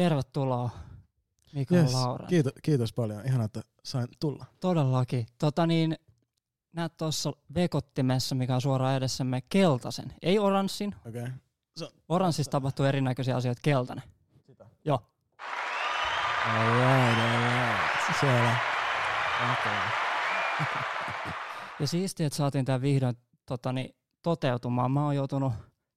[0.00, 0.70] Tervetuloa
[1.52, 2.28] Mikael Yes, Lauren.
[2.28, 3.26] kiitos, kiitos paljon.
[3.26, 4.44] Ihana, että sain tulla.
[4.60, 5.26] Todellakin.
[5.38, 5.96] Tota niin,
[6.72, 10.14] näet tuossa vekottimessa, mikä on suoraan edessämme, keltaisen.
[10.22, 10.94] Ei oranssin.
[11.08, 11.22] Okei.
[11.22, 11.88] Okay.
[12.08, 13.60] Oranssissa tapahtuu erinäköisiä asioita.
[13.64, 14.04] Keltainen.
[14.84, 15.02] Joo.
[16.46, 18.20] Alright, alright.
[18.20, 18.56] Siellä.
[19.52, 19.80] Okay.
[21.80, 24.90] Ja siistiä, että saatiin tämä vihdoin tota, niin, toteutumaan.
[24.90, 25.52] Mä oon joutunut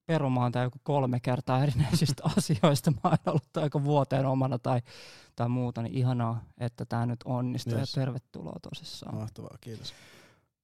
[0.05, 2.91] perumaan tämä joku kolme kertaa erinäisistä asioista.
[2.91, 4.81] Mä oon ollut aika vuoteen omana tai,
[5.35, 7.95] tai muuta, niin ihanaa, että tämä nyt onnistuu Yes.
[7.95, 9.15] ja tervetuloa tosissaan.
[9.15, 9.93] Mahtavaa, kiitos.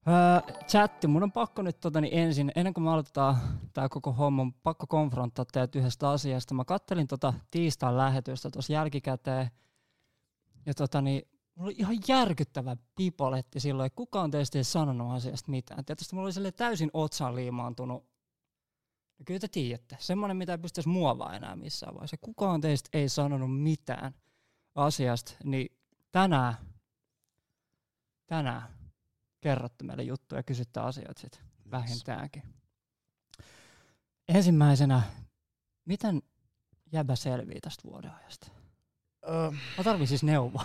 [0.08, 3.36] Öö, chatti, mun on pakko nyt tota, niin ensin, ennen kuin me aloitetaan
[3.72, 6.54] tämä koko homma, on pakko konfronttaa teidät yhdestä asiasta.
[6.54, 9.50] Mä kattelin tota tiistain lähetystä tuossa jälkikäteen,
[10.66, 11.22] ja tota, niin,
[11.54, 15.84] mulla oli ihan järkyttävä pipoletti silloin, että kukaan teistä ei sanonut asiasta mitään.
[15.84, 18.09] Tietysti mulla oli täysin otsaan liimaantunut.
[19.20, 22.16] Ja kyllä te tiedätte, semmoinen, mitä ei pystyisi muovaa enää missään vaiheessa.
[22.20, 24.14] Kukaan teistä ei sanonut mitään
[24.74, 25.76] asiasta, niin
[26.12, 26.54] tänään,
[28.26, 28.62] tänään
[29.40, 32.42] kerrotte meille juttuja ja kysytte asioita sit vähintäänkin.
[34.28, 35.02] Ensimmäisenä,
[35.84, 36.22] miten
[36.92, 38.50] jäbä selvii tästä vuodenajasta?
[39.26, 40.64] Uh, Mä tarvin siis neuvoa.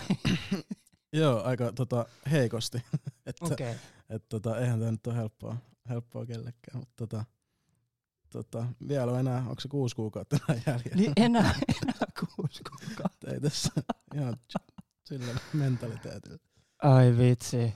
[1.13, 2.77] joo, aika tota, heikosti.
[3.25, 3.45] että.
[3.45, 3.75] Okay.
[4.09, 5.57] et, tota, eihän tämä nyt ole helppoa,
[5.89, 7.25] helppoa kellekään, mutta tota,
[8.36, 10.95] tota, vielä on enää, onko se kuusi kuukautta enää jäljellä?
[10.95, 13.31] Niin enää, enää kuusi kuukautta.
[13.31, 13.73] Ei tässä
[14.16, 14.38] ihan
[15.03, 16.38] sillä mentaliteetillä.
[16.83, 17.73] Ai vitsi.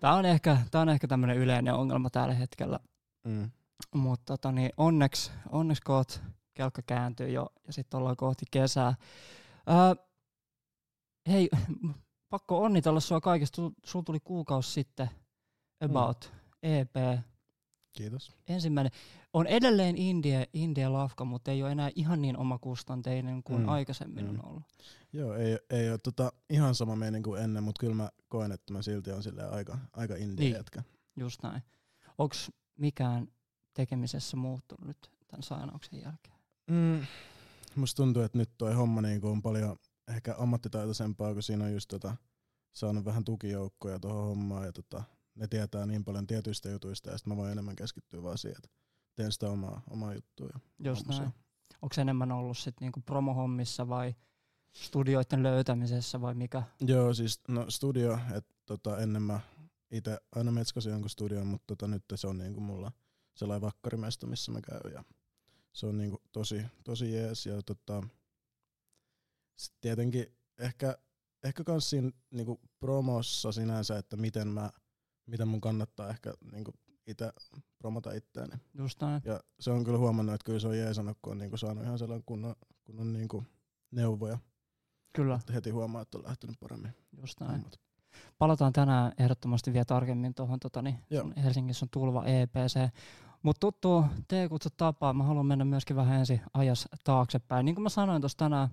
[0.00, 2.80] Tää on ehkä, tää on ehkä tämmönen yleinen ongelma tällä hetkellä.
[3.24, 3.50] Mm.
[3.94, 6.22] Mutta tota, niin onneksi, onneksi koot
[6.54, 8.94] kelkka kääntyy jo ja sitten ollaan kohti kesää.
[9.70, 10.04] Öö,
[11.28, 11.48] hei,
[12.30, 13.62] pakko onnitella sua kaikesta.
[13.62, 15.10] Sul- Sulla tuli kuukausi sitten
[15.84, 16.94] about EP.
[17.98, 18.32] Kiitos.
[18.48, 18.92] Ensimmäinen.
[19.32, 23.62] On edelleen Indie, Indie Lafka, mutta ei ole enää ihan niin omakustanteinen kuin Mm.
[23.62, 23.68] mm.
[23.68, 24.30] aikaisemmin Mm.
[24.38, 24.62] on ollut.
[25.12, 28.72] Joo, ei, ei ole tota, ihan sama meininki kuin ennen, mutta kyllä mä koen, että
[28.72, 30.56] mä silti on silleen aika, aika indie Niin.
[30.56, 30.82] jätkä.
[31.16, 31.62] Just näin.
[32.18, 32.34] Onko
[32.78, 33.28] mikään
[33.74, 36.36] tekemisessä muuttunut nyt tämän sainauksen jälkeen?
[36.70, 37.06] Mm,
[37.76, 39.76] musta tuntuu, että nyt toi homma niinku on paljon
[40.16, 42.16] ehkä ammattitaitoisempaa, kun siinä on just tota,
[42.72, 45.02] saanut vähän tukijoukkoja tuohon hommaan ja tota,
[45.38, 48.68] ne tietää niin paljon tietyistä jutuista ja sitten mä voin enemmän keskittyä vaan siihen, että
[49.14, 50.48] teen sitä omaa, omaa juttua.
[50.78, 51.34] Just homma näin.
[51.82, 54.14] Onko enemmän ollut sit niinku promohommissa vai
[54.72, 56.62] studioiden löytämisessä vai mikä?
[56.80, 59.40] Joo, siis no studio, että tota, ennen mä
[59.90, 62.92] itse aina metskasin jonkun studion, mutta tota, nyt se on niinku mulla
[63.34, 65.04] sellainen vakkarimesta, missä mä käyn ja
[65.72, 68.02] se on niinku tosi, tosi jees ja tota,
[69.56, 70.26] sit tietenkin
[70.58, 70.98] ehkä,
[71.44, 74.70] ehkä kans siinä niinku promossa sinänsä, että miten mä,
[75.28, 76.72] miten mun kannattaa ehkä niinku
[77.06, 77.32] itse
[77.78, 78.56] promota itseäni.
[78.74, 79.22] Just näin.
[79.24, 81.98] Ja se on kyllä huomannut, että kyllä se on jeesannut, kun on niinku saanut ihan
[81.98, 83.44] sellainen kunnon, kunnon niinku
[83.90, 84.38] neuvoja.
[85.12, 86.92] Kyllä, Että heti huomaa, että on lähtenyt paremmin.
[87.22, 87.52] just näin.
[87.52, 87.80] hommat.
[88.38, 90.98] Palataan tänään ehdottomasti vielä tarkemmin tuohon tota, niin
[91.42, 92.78] Helsingissä on tulva EPC.
[93.42, 97.64] Mutta tuttu T-kutsut tapaa, mä haluan mennä myöskin vähän ensin ajas taaksepäin.
[97.64, 98.68] Niin kuin mä sanoin tuossa tänään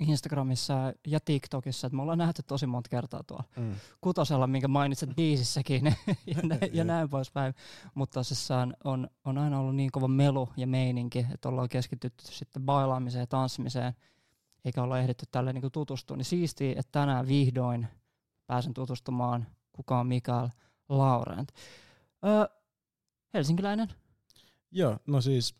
[0.00, 3.74] Instagramissa ja TikTokissa, että me ollaan nähty tosi monta kertaa tuolla Mm.
[4.00, 5.84] kutosella, minkä mainitset biisissäkin
[6.36, 7.54] ja, nä- ja näin poispäin.
[7.94, 12.62] Mutta tosissaan on, on aina ollut niin kova melu ja meininki, että ollaan keskitytty sitten
[12.62, 13.92] bailaamiseen ja tanssimiseen,
[14.64, 16.16] eikä olla ehditty tälle niin tutustua.
[16.16, 17.86] Niin siistiä, että tänään vihdoin
[18.46, 20.48] pääsen tutustumaan, kuka on Mikael
[20.88, 21.52] Laurent.
[22.26, 22.46] Öö,
[23.34, 23.88] helsinkiläinen?
[24.70, 25.54] Joo, no siis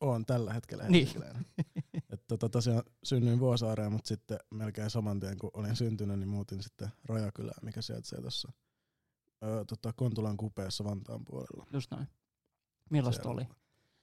[0.00, 0.92] on tällä hetkellä Niin.
[1.06, 1.46] helsinkiläinen.
[2.10, 6.62] Et tota, tosiaan synnyin Vuosaareen, mutta sitten melkein saman tien kun olin syntynyt, niin muutin
[6.62, 8.52] sitten Rajakylään, mikä sijaitsee tuossa
[9.44, 11.66] öö, tota, Kontulan kupeessa Vantaan puolella.
[11.72, 12.08] Just näin.
[12.90, 13.34] Millaista Siellä.
[13.34, 13.48] oli?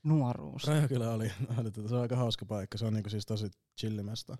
[0.04, 0.68] Nuoruus.
[0.68, 1.32] Rajakylä oli,
[1.74, 4.38] tota, se on aika hauska paikka, se on niinku siis tosi chillimästä.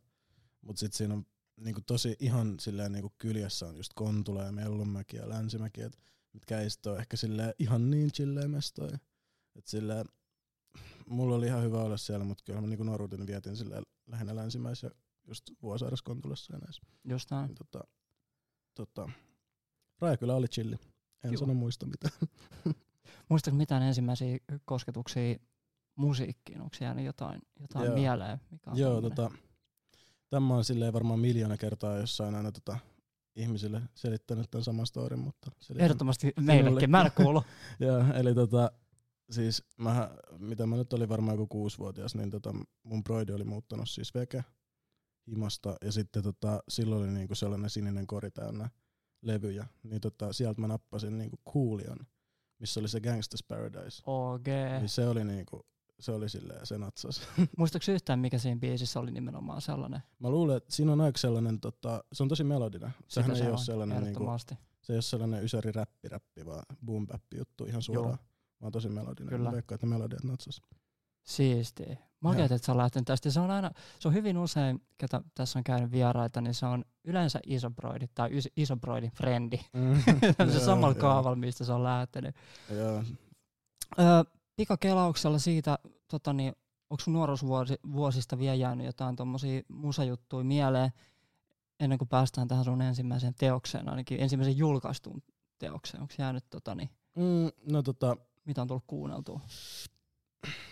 [0.62, 1.26] Mutta sitten siinä on
[1.58, 6.00] niinku tosi ihan silleen niinku kyljessä on just Kontula ja Mellunmäki ja Länsimäki, et,
[6.34, 8.98] mitkä ei sit ole ehkä silleen ihan niin chilleä mestoja.
[9.56, 10.06] Et silleen,
[11.10, 14.92] mulla oli ihan hyvä olla siellä, mutta kyllä mä niinku nuoruuteni vietin silleen lähinnä länsimäisiä
[15.28, 16.14] just Vuosaaressa
[16.54, 16.82] ja näissä.
[17.04, 17.48] Just näin.
[17.48, 17.84] Niin, tota,
[18.76, 19.10] tota,
[20.00, 20.76] Rajakylä oli chilli.
[21.24, 21.40] En Kiva.
[21.40, 22.14] sano muista mitään.
[23.30, 25.36] Muistatko mitään ensimmäisiä kosketuksia
[25.96, 26.62] musiikkiin?
[26.62, 27.96] Onko jäänyt jotain, jotain Joo.
[27.96, 28.42] mieleen?
[28.52, 29.16] Mikä on Joo, tommonen?
[29.16, 29.38] tota,
[30.30, 32.80] tämä on silleen varmaan miljoona kertaa jossain aina tota,
[33.36, 35.52] ihmisille selittänyt tämän saman storin, mutta.
[35.78, 36.92] Ehdottomasti meillekin.
[36.92, 37.44] Mä en oo kuullut.
[37.80, 38.72] Joo, eli tota,
[39.30, 42.54] siis mä, mitä mä nyt olin varmaan joku kuusivuotias, niin tota,
[42.84, 44.44] mun broidi oli muuttanut siis veke
[45.28, 48.70] himasta ja sitten tota, silloin oli niinku sellainen sininen kori täynnä
[49.22, 51.98] levyjä, niin tota, sieltä mä nappasin niinku Coolion,
[52.60, 54.04] missä oli se Gangsta's Paradise.
[54.06, 54.48] OG.
[54.80, 55.66] Niin se oli niinku
[56.00, 57.22] se oli silleen, se natsas.
[57.58, 60.04] Muistatko yhtään, mikä siinä biisissä oli nimenomaan sellainen?
[60.20, 62.90] Mä luulen, että siinä on aika sellainen, tota, se on tosi melodinen.
[63.08, 64.24] Sehän Sitä ei se ole sellainen, niinku,
[64.82, 68.10] se ei ole sellainen ysäri räppi räppi, vaan boom bap juttu ihan suoraan.
[68.10, 68.37] Joo.
[68.62, 69.30] Vaan tosi melodinen.
[69.30, 69.50] Kyllä.
[69.50, 70.62] Mä veikkaan, että melodiat natsas.
[71.24, 71.98] Siistiä.
[72.20, 73.32] Makeet, että sä oot lähtenyt tästä.
[73.32, 76.86] Se on aina, se on hyvin usein, ketä tässä on käynyt vieraita, niin se on
[77.04, 79.58] yleensä isobroidi tai is- isobroidin frendi.
[80.38, 82.36] se Joo, samalla kaavalla, mistä se on lähtenyt.
[82.70, 83.04] Joo.
[84.00, 84.24] Öö,
[84.56, 86.54] pikakelauksella siitä, tota niin,
[86.90, 90.92] onko sun nuoruusvuosista vielä jäänyt jotain tuommoisia musajuttuja mieleen,
[91.80, 95.24] ennen kuin päästään tähän sun ensimmäiseen teokseen, ainakin ensimmäisen julkaistuun
[95.58, 96.02] teokseen.
[96.02, 99.42] Onko jäänyt, tota niin, Mm, no tota, mitä on tullut kuunneltua?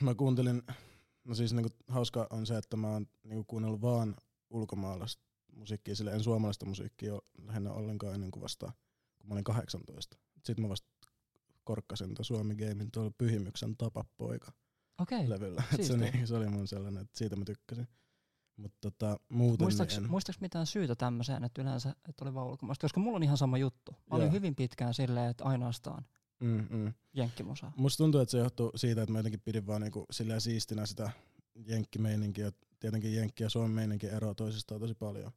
[0.01, 0.63] mä kuuntelin,
[1.24, 4.16] no siis niinku hauska on se, että mä oon niinku kuunnellut vaan
[4.50, 5.24] ulkomaalaista
[5.56, 8.72] musiikkia, sillä en suomalaista musiikkia ole lähinnä ollenkaan ennen kuin vasta,
[9.18, 10.18] kun mä olin 18.
[10.44, 10.88] Sitten mä vasta
[11.63, 14.51] korkkasin tuon Suomi Gamein tuolla Pyhimyksen Tapapoika
[15.00, 15.18] Okei.
[15.18, 15.30] Okay.
[15.30, 15.63] levyllä.
[15.88, 17.88] Se, niin, se oli mun sellainen, että siitä mä tykkäsin.
[18.57, 20.12] Mutta tota, muuten Muistaaks, niin en.
[20.12, 22.83] muistaaks mitään syytä tämmöiseen, että yleensä että oli vaan ulkomaista?
[22.83, 23.92] Koska mulla on ihan sama juttu.
[23.92, 24.33] Mä olin Joo.
[24.33, 26.06] hyvin pitkään silleen, että ainoastaan
[26.40, 26.94] Mm, mm.
[27.14, 27.74] jenkkimusaa.
[27.78, 31.12] Musta tuntuu, että se johtuu siitä, että mä jotenkin pidin vaan niinku silleen siistinä sitä
[31.66, 32.52] jenkkimeininkiä.
[32.80, 35.32] Tietenkin jenkki ja suomen meininki eroaa toisistaan tosi paljon.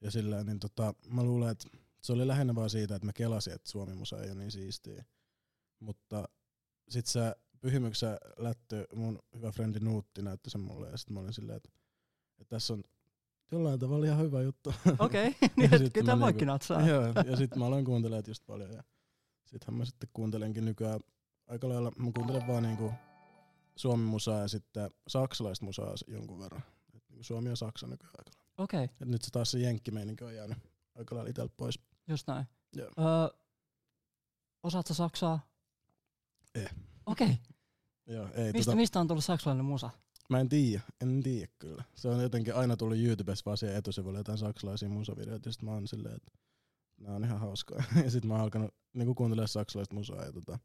[0.00, 1.68] Ja sillä niin tota, mä luulen, että
[2.02, 5.04] se oli lähinnä vaan siitä, että mä kelasin, että Suomi musa ei ole niin siistiä.
[5.80, 6.28] Mutta
[6.88, 7.20] sit se
[7.60, 11.68] pyhimyksen lättö, mun hyvä frendi Nuutti näytti sen mulle ja sit mä olin silleen, että,
[12.38, 12.84] että tässä on
[13.52, 14.74] jollain tavalla ihan hyvä juttu.
[14.98, 16.88] Okei, Ja niin sit että kyllä niinku- natsaa.
[16.88, 18.72] Joo, ja sitten mä aloin kuuntelemaan just paljon.
[18.72, 18.82] Ja
[19.46, 21.00] sittenhän mä sitten kuuntelenkin nykyään
[21.46, 22.92] aika lailla, mä kuuntelen vaan niinku
[23.76, 26.62] suomen musaa ja sitten saksalaista musaa jonkun verran.
[26.94, 28.46] Et niinku Suomi ja Saksa nykyään aika lailla.
[28.58, 30.58] Okei, Et nyt se taas se jenkkimeininki on jäänyt
[30.94, 31.78] aika lailla itseltä pois.
[32.08, 32.46] just näin.
[32.76, 32.90] Joo.
[32.98, 33.38] Öö,
[34.62, 35.40] osaatko saksaa?
[36.54, 36.70] Eh.
[37.06, 37.38] Okei,
[38.06, 39.90] Joo, ei, mistä, tota, mistä on tullut saksalainen musa?
[40.28, 41.84] mä en tiedä, en tiedä kyllä.
[41.94, 45.70] Se on jotenkin aina tullut YouTubessa vaan siihen etusivulle jotain saksalaisia musavideoita, ja sit mä
[45.70, 46.32] oon silleen, että
[46.96, 47.82] nää on ihan hauskaa.
[48.04, 50.58] ja sit mä oon alkanut niinku kuuntelemaan saksalaista musaa, ja tota,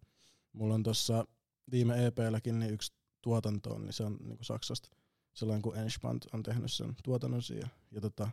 [0.53, 1.25] mulla on tossa
[1.71, 4.89] viime EPlläkin niin yksi tuotanto on, niin se on niinku Saksasta.
[5.33, 7.69] Sellainen kuin Enspant on tehnyt sen tuotannon siihen.
[7.91, 8.29] Ja tota,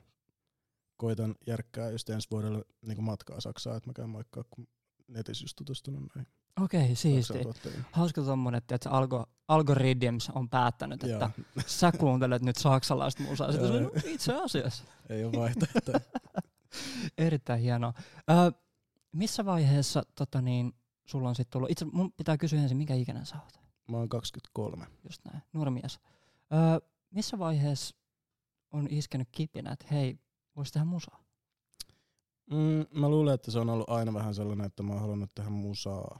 [0.96, 4.68] koitan järkkää just ensi vuodelle niinku matkaa Saksaa, että mä käyn moikkaa, kun
[5.08, 6.32] netissä just tutustunut näihin
[6.64, 6.94] Okei,
[7.42, 7.84] tuottajiin.
[7.92, 13.52] Hauska tommonen, että algo, algorithms on päättänyt, että Joo, sä kuuntelet nyt saksalaista musaa.
[13.52, 14.84] Sitten no, itse asiassa.
[15.08, 16.00] ei ole vaihtoehtoja.
[17.18, 17.92] Erittäin hienoa.
[18.30, 18.50] Öö,
[19.12, 20.72] missä vaiheessa tota niin,
[21.04, 23.60] sulla on sitten tullut, itse mun pitää kysyä ensin, minkä ikäinen sä oot?
[23.90, 24.86] Mä oon 23.
[25.04, 26.00] Just näin, nuori mies.
[26.52, 27.96] Öö, missä vaiheessa
[28.70, 30.18] on iskenyt kipinä, että hei,
[30.56, 31.24] voisi tehdä musaa?
[32.50, 35.50] Mm, mä luulen, että se on ollut aina vähän sellainen, että mä oon halunnut tehdä
[35.50, 36.18] musaa.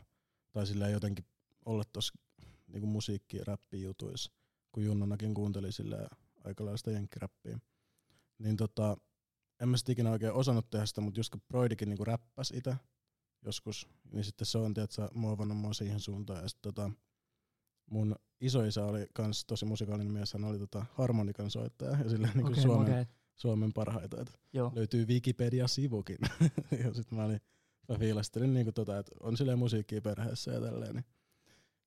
[0.53, 1.25] Tai silleen jotenkin
[1.65, 2.15] olla tossa
[2.67, 4.33] niinku musiikki- ja räppijutuissa.
[4.73, 6.09] Kun Junnonakin kuunteli silleen
[6.45, 7.59] aika lailla sitä jenkkiräppiä.
[8.39, 8.97] Niin tota,
[9.61, 12.77] en mä sit ikinä oikein osannut tehdä sitä, mutta just kun Broidikin niinku räppäs itse
[13.45, 16.43] joskus, niin sitten se on tiedätkö, muovannut mua siihen suuntaan.
[16.43, 16.91] Ja sit tota,
[17.91, 22.51] mun isoisä oli kans tosi musikaalinen mies, hän oli tota harmonikan soittaja ja silleen niinku
[22.51, 23.05] Okei, Suomen, okei.
[23.35, 24.21] Suomen parhaita.
[24.21, 24.73] Et Joo.
[24.75, 26.19] löytyy Wikipedia-sivukin.
[26.85, 27.41] ja sit mä, olin,
[27.89, 30.95] mä fiilastelin niinku tota, että on silleen musiikkia perheessä ja tälleen.
[30.95, 31.05] Niin.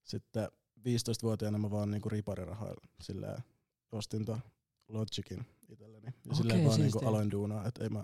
[0.04, 0.48] Sitten
[0.80, 3.44] 15-vuotiaana mä vaan niinku riparirahoilla silleen
[3.92, 4.40] ostin ton
[4.88, 6.14] Logicin itselleni.
[6.30, 8.04] Ja silleen vaan niinku aloin duunaa, että ei mä,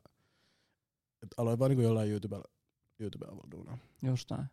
[1.24, 2.44] et aloin vaan niinku jollain YouTubella,
[3.00, 3.78] YouTubella vaan duunaa.
[4.04, 4.46] Just näin.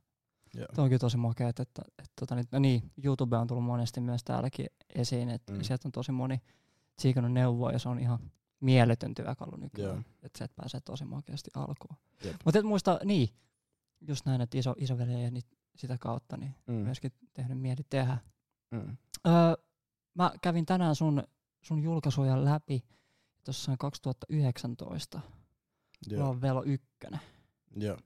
[0.55, 0.67] Joo.
[0.75, 4.01] Tuo onkin tosi makea, että, että, että tota, niin, no niin, YouTube on tullut monesti
[4.01, 5.63] myös täälläkin esiin, että Mm.
[5.63, 6.41] sieltä on tosi moni
[6.97, 8.19] tsiikannut neuvoa ja se on ihan
[8.61, 10.03] mieletön työkalu nykyään, Joo.
[10.23, 11.97] että sieltä pääsee tosi makeasti alkuun.
[12.25, 12.37] Jep.
[12.45, 13.29] Mutta et muista, niin,
[14.09, 15.43] just näin, että iso, isoveli ja niin
[15.77, 16.75] sitä kautta niin Mm.
[16.75, 18.19] myöskin tehnyt mieli tehdä.
[18.71, 18.97] Mm.
[19.27, 19.33] Öö,
[20.15, 21.23] mä kävin tänään sun,
[21.63, 22.85] sun julkaisuja läpi,
[23.45, 25.21] tuossa on 2019,
[26.11, 26.29] mulla Joo.
[26.31, 26.87] on Velo 1.
[27.77, 27.99] Joo.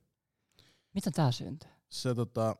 [0.94, 1.70] Miten tää syntyi?
[1.88, 2.56] Se tota,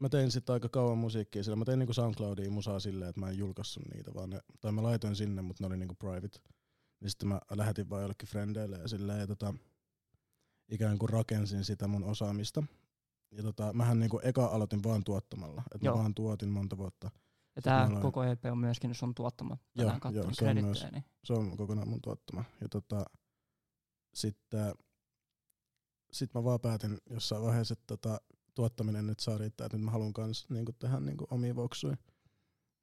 [0.00, 1.56] mä tein sitten aika kauan musiikkia sillä.
[1.56, 4.82] Mä tein niinku SoundCloudiin musaa silleen, että mä en julkaissut niitä, vaan ne, tai mä
[4.82, 6.38] laitoin sinne, mutta ne oli niinku private.
[7.00, 9.54] Niin sitten mä lähetin vaan jollekin frendeille ja silleen, ja tota,
[10.68, 12.62] ikään kuin rakensin sitä mun osaamista.
[13.30, 17.10] Ja tota, mähän niinku eka aloitin vaan tuottamalla, että mä vaan tuotin monta vuotta.
[17.56, 19.56] Ja tää mä aloin- koko EP on myöskin sun tuottama.
[19.74, 22.44] Joo, joo, se on myös- niin Se on kokonaan mun tuottama.
[22.60, 23.04] Ja tota,
[24.14, 24.74] sitten
[26.12, 28.20] sit mä vaan päätin jossain vaiheessa, että tota,
[28.54, 31.96] tuottaminen nyt saa riittää, että nyt mä haluan kans niinku tehdä niinku omia voksuja.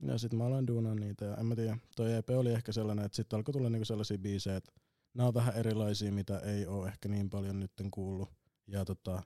[0.01, 3.05] Ja sitten mä aloin duunaa niitä ja en mä tiedä, toi EP oli ehkä sellainen,
[3.05, 4.71] että sitten alkoi tulla niinku sellaisia biisejä, että
[5.13, 8.29] nämä on vähän erilaisia, mitä ei ole ehkä niin paljon nytten kuullut.
[8.67, 9.23] Ja tota,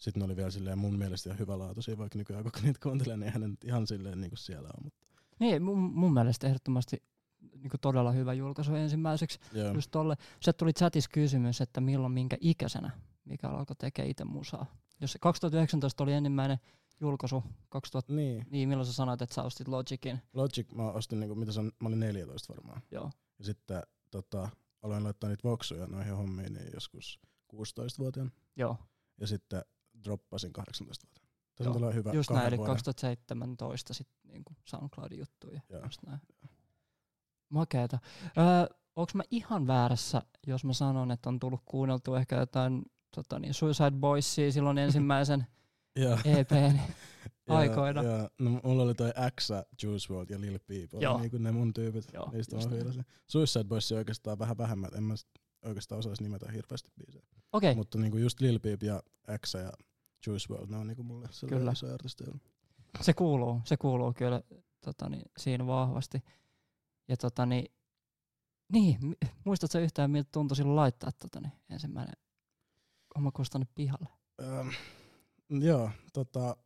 [0.00, 3.26] sitten ne oli vielä silleen mun mielestä ihan hyvälaatuisia, vaikka nykyään kun niitä kuuntelen, niin
[3.26, 4.84] eihän ne nyt ihan silleen niinku siellä on.
[4.84, 5.06] Mutta
[5.38, 7.02] Niin, mun, mun mielestä ehdottomasti
[7.40, 9.38] niin todella hyvä julkaisu ensimmäiseksi.
[9.52, 9.72] Joo.
[9.74, 10.16] Just tolle.
[10.40, 12.90] Se tuli chatissa kysymys, että milloin minkä ikäisenä
[13.24, 14.66] mikä alkoi tekemään itse musaa.
[15.00, 16.58] Jos se 2019 oli ensimmäinen
[17.00, 18.46] julkaisu, 2000, Niin.
[18.50, 20.18] niin milloin sä sanoit, että sä ostit Logicin?
[20.32, 22.82] Logic mä ostin, niinku, mitä se on, mä olin 14 varmaan.
[22.90, 23.10] Joo.
[23.38, 24.48] Ja sitten tota,
[24.82, 27.20] aloin laittaa niitä voksuja noihin hommiin niin joskus
[27.54, 28.30] 16-vuotiaana.
[28.56, 28.76] Joo,
[29.20, 29.62] Ja sitten
[30.04, 31.20] droppasin 18-vuotiaana.
[31.54, 31.68] Tässä Joo.
[31.68, 32.72] on tällainen hyvä just näin, eli vuoden.
[32.72, 35.60] 2017 sitten niinku SoundCloudin juttuja.
[35.68, 35.82] Joo.
[35.84, 36.20] Just näin.
[37.48, 37.98] Makeeta.
[38.38, 42.82] Öö, onko mä ihan väärässä, jos mä sanon, että on tullut kuunneltu ehkä jotain
[43.14, 45.46] tota niin, Suicide Boysia silloin ensimmäisen.
[46.24, 46.78] EPn
[47.48, 48.02] Joo, aikoina.
[48.02, 48.28] Joo.
[48.38, 49.48] No, mulla oli toi X,
[49.82, 50.94] Juice WRLD ja Lil Peep.
[50.94, 51.18] Oli Joo.
[51.18, 52.04] niinku ne mun tyypit.
[52.12, 52.70] Joo, Niistä näin.
[52.70, 53.04] fiilasin.
[53.26, 54.90] Suicide Boys oikeastaan vähän vähemmän.
[54.94, 55.14] En mä
[55.64, 57.24] oikeastaan osaisi nimetä hirveästi biisejä.
[57.52, 59.02] Okei, Mutta niinku just Lil Peep ja
[59.46, 59.72] X ja
[60.26, 61.72] Juice WRLD, ne on niinku mulle Kyllä.
[61.72, 62.34] iso artisteja.
[63.00, 64.42] se kuuluu, se kuuluu kyllä
[64.84, 66.22] tota niin, siinä vahvasti.
[67.08, 67.72] Ja tota niin,
[68.72, 68.98] niin,
[69.44, 72.14] muistatko yhtään, miltä tuntui silloin laittaa tota niin, ensimmäinen
[73.14, 74.08] homma kustanut pihalle?
[74.42, 74.70] Öm,
[75.62, 76.56] joo, tota,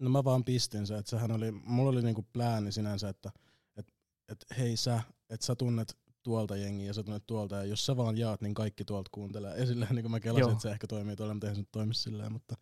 [0.00, 3.30] no mä vaan pistin se, että sehän oli, mulla oli niinku plääni sinänsä, että
[3.76, 3.92] et,
[4.28, 7.96] et hei sä, että sä tunnet tuolta jengiä ja sä tunnet tuolta ja jos sä
[7.96, 9.58] vaan jaat, niin kaikki tuolta kuuntelee.
[9.58, 10.50] Ja silleen niin mä kelasin, Joo.
[10.50, 12.56] että se ehkä toimii tuolla, mutta eihän se nyt toimi silleen, mutta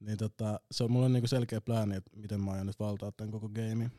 [0.00, 3.12] niin tota, se on mulla on niinku selkeä plääni, että miten mä aion nyt valtaa
[3.12, 3.90] tämän koko game.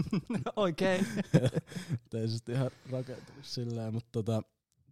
[0.56, 1.06] Oikein.
[2.14, 4.42] ei sitten ihan rakentunut silleen, mutta tota,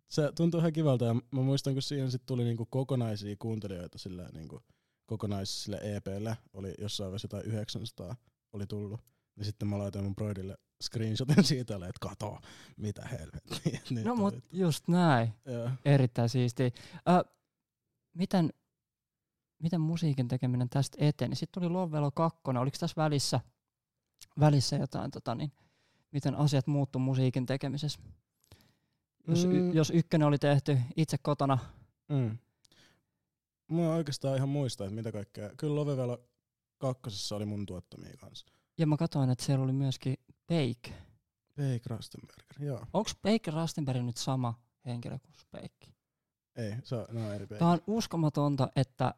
[0.09, 4.35] se tuntui ihan kivalta ja mä muistan, kun siihen sitten tuli niinku kokonaisia kuuntelijoita silleen
[4.35, 4.63] niinku
[5.07, 8.17] kokonaisille EPlle, oli jossain vaiheessa jotain 900
[8.53, 9.01] oli tullut.
[9.37, 12.39] Ja sitten mä laitoin mun broidille screenshotin siitä, että kato,
[12.77, 13.81] mitä helvettiä.
[14.05, 14.43] No mut oli.
[14.53, 15.33] just näin.
[15.45, 15.71] Joo.
[15.85, 16.71] Erittäin siistiä.
[17.09, 17.25] Ö,
[18.15, 18.53] miten,
[19.63, 21.37] miten musiikin tekeminen tästä eteni?
[21.37, 22.41] Sitten tuli Lovelo 2.
[22.45, 23.41] Oliko tässä välissä,
[24.41, 25.53] välissä jotain, tota niin,
[26.13, 28.01] miten asiat muuttu musiikin tekemisessä?
[29.29, 29.73] Jos, y, Mm.
[29.75, 31.59] jos ykkönen oli tehty itse kotona,
[32.09, 32.39] Mm.
[33.71, 35.51] Mä oikeastaan ihan muista, että mitä kaikkea.
[35.57, 36.25] Kyllä Lovevelo
[36.79, 38.47] kakkosessa oli mun tuottamia kanssa.
[38.79, 40.95] Ja mä katsoin, että siellä oli myöskin Bake.
[41.57, 42.87] Peik Rastenberger, joo.
[42.93, 44.55] Onko Bake Rastenberg nyt sama
[44.87, 45.95] henkilö kuin Bake?
[46.57, 47.59] Ei, se on, ne on eri Peik.
[47.59, 49.15] Tämä on uskomatonta, että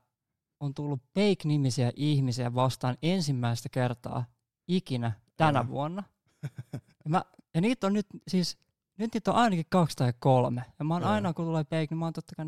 [0.61, 4.25] on tullut Bake-nimisiä ihmisiä vastaan ensimmäistä kertaa
[4.69, 5.69] ikinä tänä Joo.
[5.69, 6.03] vuonna.
[7.05, 8.59] Ja, mä, ja niitä on nyt siis,
[8.99, 10.65] nyt niitä on ainakin kaksi tai kolme.
[10.79, 11.13] Ja mä oon Joo.
[11.13, 12.47] aina kun tulee Bake, niin mä oon totta kai.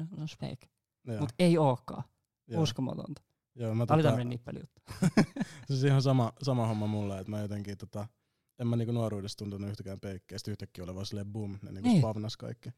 [1.05, 2.05] Joo, Mutta ei ookaan.
[2.49, 2.63] joo.
[2.63, 3.23] Uskomatonta.
[3.55, 4.83] Joo, mä Tämä oli tota, tämmönen nippelijuttu.
[5.69, 8.07] siis ihan sama, sama homma mulle, että mä jotenkin tota,
[8.59, 11.89] en mä niinku nuoruudessa tuntunut yhtäkään peikkiä, sitten yhtäkkiä oli vaan silleen boom, ne niinku
[11.89, 12.01] Niin.
[12.01, 12.71] spavnas kaikki.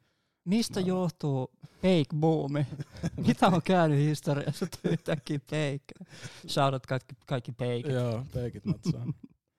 [0.45, 0.87] Mistä No.
[0.87, 2.67] johtuu Bake boomi?
[3.27, 6.07] Mitä on käynyt historiassa, että yhtäkkiä Bake?
[6.49, 7.93] Shoutout kaikki, kaikki Bake.
[7.93, 9.07] Joo, peikit natsaa.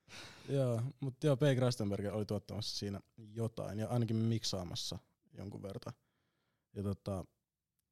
[0.50, 4.98] joo, mutta joo, Peik Rastenberger oli tuottamassa siinä jotain ja ainakin miksaamassa
[5.38, 5.94] jonkun verran.
[6.76, 7.26] Ja tota,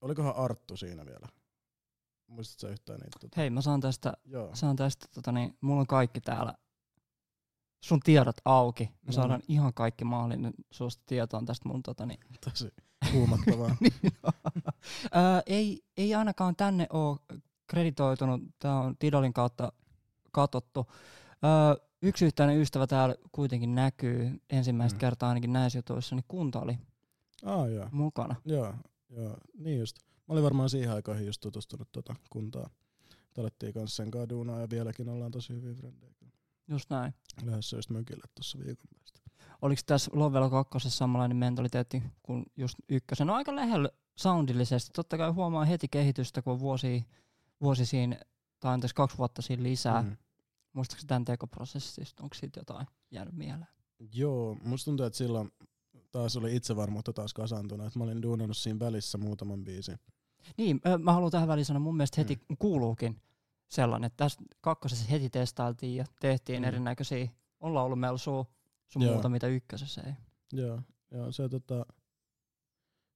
[0.02, 1.28] olikohan Arttu siinä vielä?
[2.28, 3.20] Muistatko sä yhtään niitä?
[3.20, 3.34] Tota?
[3.38, 4.50] Hei, mä saan tästä Joo.
[4.56, 6.54] saan tästä, tota niin, mulla on kaikki täällä
[7.84, 8.84] sun tiedot auki.
[8.84, 9.14] Me No.
[9.14, 12.20] saadaan ihan kaikki mahdollinen susta tietoon tästä mun tota niin.
[12.50, 12.70] Tosi
[13.14, 13.76] huumattavaa.
[15.12, 17.18] Ää, ei, ei ainakaan tänne ole
[17.68, 19.72] kreditoitunut, tää on Tidalin kautta
[20.32, 20.86] katottu.
[21.44, 25.00] Ää, yksi yhteinen ystävä täällä kuitenkin näkyy ensimmäistä Mm.
[25.00, 26.78] kertaa ainakin näissä jutuissa, niin kunta oli
[27.46, 27.90] ah, joo.
[27.92, 28.36] mukana.
[28.46, 28.74] Joo,
[29.10, 29.98] joo, niin just.
[30.28, 32.70] Mä olin varmaan siihen aikoihin just tutustunut tota kuntaa.
[33.34, 36.14] Talettiin kanssa sen kanssa duunaa ja vieläkin ollaan tosi hyviä frendejä.
[36.68, 37.14] Just näin.
[37.44, 39.20] Lähdössä just mökille tuossa viikon päästä.
[39.62, 43.28] Oliko tässä Lovelo 2 samanlainen mentaliteetti kuin just ykkösen?
[43.28, 44.92] No aika lähellä soundillisesti.
[44.96, 47.06] Totta kai huomaa heti kehitystä, kun on vuosi,
[47.62, 48.20] vuosi siinä,
[48.60, 50.02] tai anteeksi kaksi vuotta siinä lisää.
[50.02, 50.08] Mm.
[50.08, 50.18] Mm.
[50.74, 52.24] Muistatko tämän tekoprosessista?
[52.24, 53.68] Onko siitä jotain jäänyt mieleen?
[54.14, 55.52] Joo, musta tuntuu, että silloin
[56.20, 57.88] taas oli itsevarmuutta taas kasaantunut.
[57.88, 60.00] Että mä olin duunannut siinä välissä muutaman biisin.
[60.58, 62.58] Niin, mä haluan tähän väliin sanoa, mun mielestä heti Mm.
[62.60, 63.22] kuuluukin
[63.68, 66.68] sellainen, että tässä kakkosessa heti testailtiin ja tehtiin Mm.
[66.68, 67.28] erinäköisiä,
[67.60, 68.46] on laulumelsua,
[68.88, 69.14] sun Joo.
[69.14, 70.14] muuta, mitä ykkösessä ei.
[70.54, 70.82] Joo,
[71.12, 71.86] joo se tota,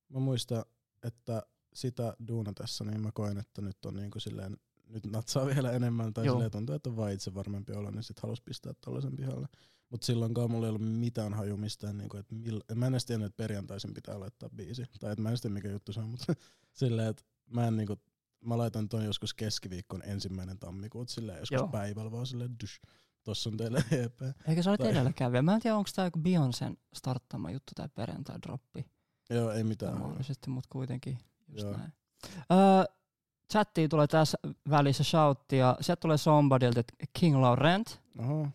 [0.09, 0.65] mä muistan,
[1.03, 6.13] että sitä duunatessa, niin mä koen, että nyt on niinku silleen, nyt natsaa vielä enemmän,
[6.13, 6.35] tai Joo.
[6.35, 9.47] silleen tuntuu, että on vaan itse varmempi olo, niin sit halus pistää tollasen pihalle.
[9.89, 13.25] Mut silloinkaan mulla ei ollut mitään haju mistään, niinku, että mill, mä en edes tiennyt,
[13.25, 14.85] että perjantaisin pitää laittaa biisi.
[14.99, 16.33] Tai että mä en edes tiedä, mikä juttu se on, mutta
[16.73, 17.95] silleen, että mä en niinku,
[18.45, 21.67] mä laitan ton joskus keskiviikkon ensimmäinen tammikuuta silleen joskus Joo.
[21.67, 22.81] päivällä vaan silleen, dysh,
[23.23, 24.21] tossa on teille EP.
[24.47, 25.41] Eikä se ole Tai- edelläkävijä.
[25.41, 28.85] Mä en tiedä, onko tämä joku Beyoncén starttama juttu tai perjantai-droppi.
[29.29, 29.91] Joo, ei mitään.
[29.93, 30.05] hajua.
[30.07, 31.17] mahdollisesti, mutta kuitenkin
[31.47, 31.77] just Joo.
[31.77, 31.93] näin.
[32.51, 32.93] Öö,
[33.51, 34.37] chattiin tulee tässä
[34.69, 35.75] välissä shouttia.
[35.81, 38.01] Sieltä tulee somebodylta, että King Laurent.
[38.19, 38.47] Oho,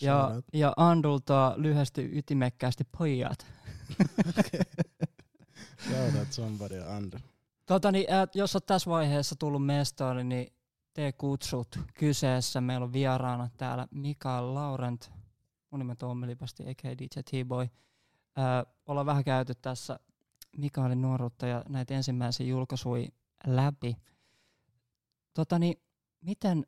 [0.00, 3.46] Ja, ja Andulta lyhyesti ytimekkäästi pojat.
[5.88, 7.22] Shout out somebody ja Andrew.
[7.66, 10.52] Tota, niin, äh, jos olet tässä vaiheessa tullut mestoille, niin
[10.94, 12.60] tee kutsut kyseessä.
[12.60, 15.10] Meillä on vieraana täällä Mikael Laurent,
[15.70, 16.98] mun nimen Tommi Lipasti, a.k.a.
[16.98, 17.62] DJ T-Boy.
[18.38, 19.98] Äh, ollaan vähän käyty tässä
[20.56, 23.08] Mikaelin nuoruutta ja näitä ensimmäisiä julkaisuja
[23.46, 23.96] läpi.
[25.34, 25.82] Tota, niin,
[26.20, 26.66] miten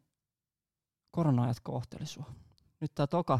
[1.11, 2.25] korona-ajat kohteli sua?
[2.81, 3.39] Nyt tää toka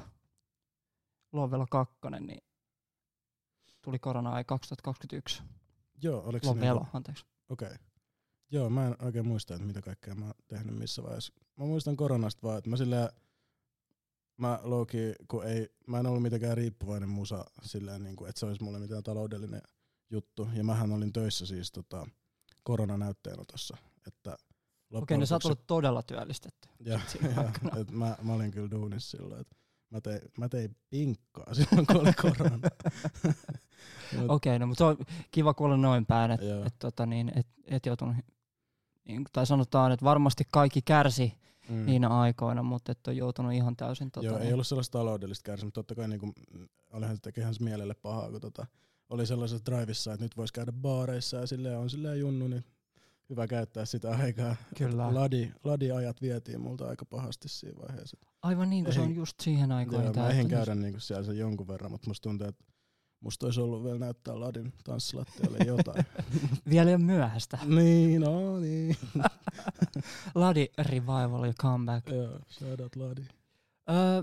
[1.33, 2.43] Lovelo 2, niin
[3.83, 5.43] tuli korona-aika 2021.
[6.03, 7.25] Joo, oliko se Lovelo, niinku- anteeksi.
[7.49, 7.67] Okei.
[7.69, 7.79] Okay.
[8.51, 11.33] Joo, mä en oikein muista, että mitä kaikkea mä oon tehnyt missä vaiheessa.
[11.57, 13.09] Mä muistan koronasta vaan, että mä silleen,
[14.37, 18.47] mä louki, kun ei, mä en ollut mitenkään riippuvainen musa silleen, niin kuin, että se
[18.47, 19.63] olisi mulle mitään taloudellinen
[20.11, 20.49] juttu.
[20.55, 22.07] Ja mähän olin töissä siis tota,
[22.63, 23.77] koronanäytteenotossa.
[24.07, 24.37] Että
[24.93, 26.69] Okei, no sä oot ollut todella työllistetty.
[26.87, 27.01] ja,
[27.37, 29.57] ja, et mä, mä, olin kyllä duunissa silloin, että
[29.91, 32.59] mä tein, mä tein pinkkaa silloin, kun oli korona.
[34.35, 34.97] Okei, no mutta se on
[35.31, 38.17] kiva kuulla noin päin, että et, tota, niin, et, et joutunut,
[39.05, 41.87] niin, tai sanotaan, että varmasti kaikki kärsi Mm.
[41.87, 45.43] niinä aikoina, mutta et on joutunut ihan täysin tota, Joo, ei niin, ollut sellaista taloudellista
[45.43, 45.75] kärsimystä.
[45.75, 48.67] Totta kai niinku, mm, olihan se tekehän se mielelle pahaa, kun tota,
[49.09, 52.65] oli sellaisessa drivissa, että nyt voisi käydä baareissa ja silleen on silleen junnu, niin
[53.31, 54.57] hyvä käyttää sitä aikaa.
[54.79, 55.15] Kyllä.
[55.15, 58.17] Ladi, ladiajat vietiin multa aika pahasti siinä vaiheessa.
[58.43, 60.05] Aivan niin kuin se on just siihen aikaan.
[60.05, 62.65] Joo, mä ehdin käydä niinku siellä sen jonkun verran, mutta musta tuntuu, että
[63.21, 66.05] musta olisi ollut vielä näyttää Ladin tanssilattialle jotain.
[66.71, 67.59] Vielä ole myöhäistä.
[67.65, 68.97] niin, no niin.
[70.35, 72.09] Ladi Revival ja Comeback.
[72.09, 73.23] Joo, shout out Ladi.
[73.91, 74.23] Öö,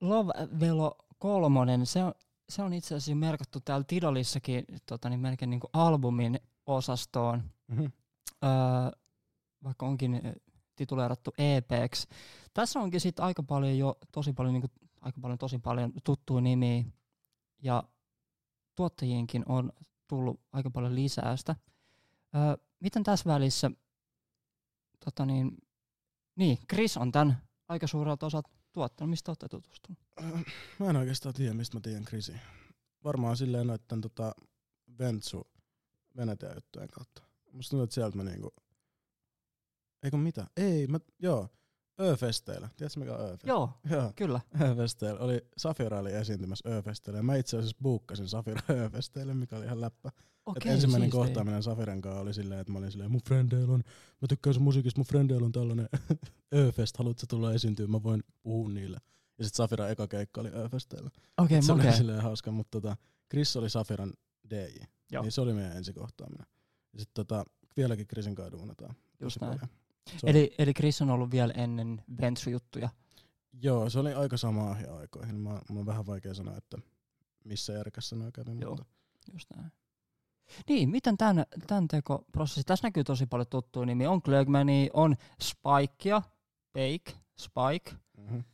[0.00, 2.14] Love Velo kolmonen, se on,
[2.48, 7.42] se on itse asiassa merkattu täällä Tidolissakin tota, niin melkein niin kuin albumin osastoon.
[7.70, 7.84] Mhm.
[8.44, 8.50] öö,
[9.64, 10.32] vaikka onkin ö,
[10.76, 12.08] tituleerattu EPksi.
[12.54, 14.68] Tässä onkin sitten aika paljon jo, tosi paljon, niinku,
[15.00, 16.84] aika paljon, tosi paljon tuttuja nimiä
[17.62, 17.82] ja
[18.74, 19.72] tuottajienkin on
[20.08, 21.56] tullut aika paljon lisäystä.
[22.34, 23.70] Öö, miten tässä välissä,
[25.04, 25.58] tota niin,
[26.36, 29.98] niin, Chris on tämän aika suurelta osalta tuottanut, mistä olette tutustunut?
[30.78, 32.32] Mä en oikeastaan tiedä, mistä mä tiedän Krisi.
[33.04, 34.34] Varmaan silleen noitten tota
[34.98, 35.50] Ventsu
[36.16, 37.29] Venetia juttujen kautta.
[37.52, 38.54] Musta tuntuu, että sieltä mä niinku...
[40.02, 40.46] Eikö mitä?
[40.56, 41.48] Ei, mä, joo.
[42.00, 42.68] Öfesteillä.
[42.76, 43.46] Tiedätkö mikä on Öfest?
[43.46, 44.12] Joo, Joo.
[44.16, 44.40] kyllä.
[44.60, 45.20] Öfesteillä.
[45.20, 47.22] Oli, Safira oli esiintymässä Öfesteillä.
[47.22, 50.08] Mä itse asiassa buukkasin Safira Öfesteille, mikä oli ihan läppä.
[50.08, 51.26] Et Okei, ensimmäinen siistiä.
[51.26, 53.82] kohtaaminen Safiran kanssa oli silleen, että mä olin silleen, mun frendeillä on,
[54.20, 55.88] mä tykkään sun musiikista, mun frendeillä on tällainen
[56.54, 58.98] Öfest, haluatko tulla esiintyä, mä voin puhua niille.
[59.38, 61.10] Ja sit Safira eka keikka oli Öfesteillä.
[61.38, 61.96] Okei, Se oli makea.
[61.96, 62.96] silleen hauska, mutta tota,
[63.30, 64.12] Chris oli Safiran
[64.50, 64.84] DJ.
[65.12, 65.22] Joo.
[65.22, 66.46] Niin se oli meidän ensikohtaaminen.
[66.92, 67.44] Ja sit tota,
[67.76, 68.94] vieläkin Chrisin kanssa duunataan.
[69.20, 69.60] Just näin.
[70.24, 72.88] Eli, eli Chris on ollut vielä ennen Ventsu-juttuja.
[73.52, 75.34] Joo, se oli aika samaa aikoihin.
[75.34, 76.78] Mä, mä on vähän vaikea sanoa, että
[77.44, 78.70] missä järkässä nämä kävi, Joo.
[78.70, 78.84] mutta
[79.32, 79.72] Just näin.
[80.68, 84.10] Niin, miten tämän, tämän tekoprosessi, tässä näkyy tosi paljon tuttuja nimiä.
[84.10, 86.22] On Glögmani, on Spikea,
[86.72, 87.96] Bake, Spike.
[88.16, 88.44] mm-hmm.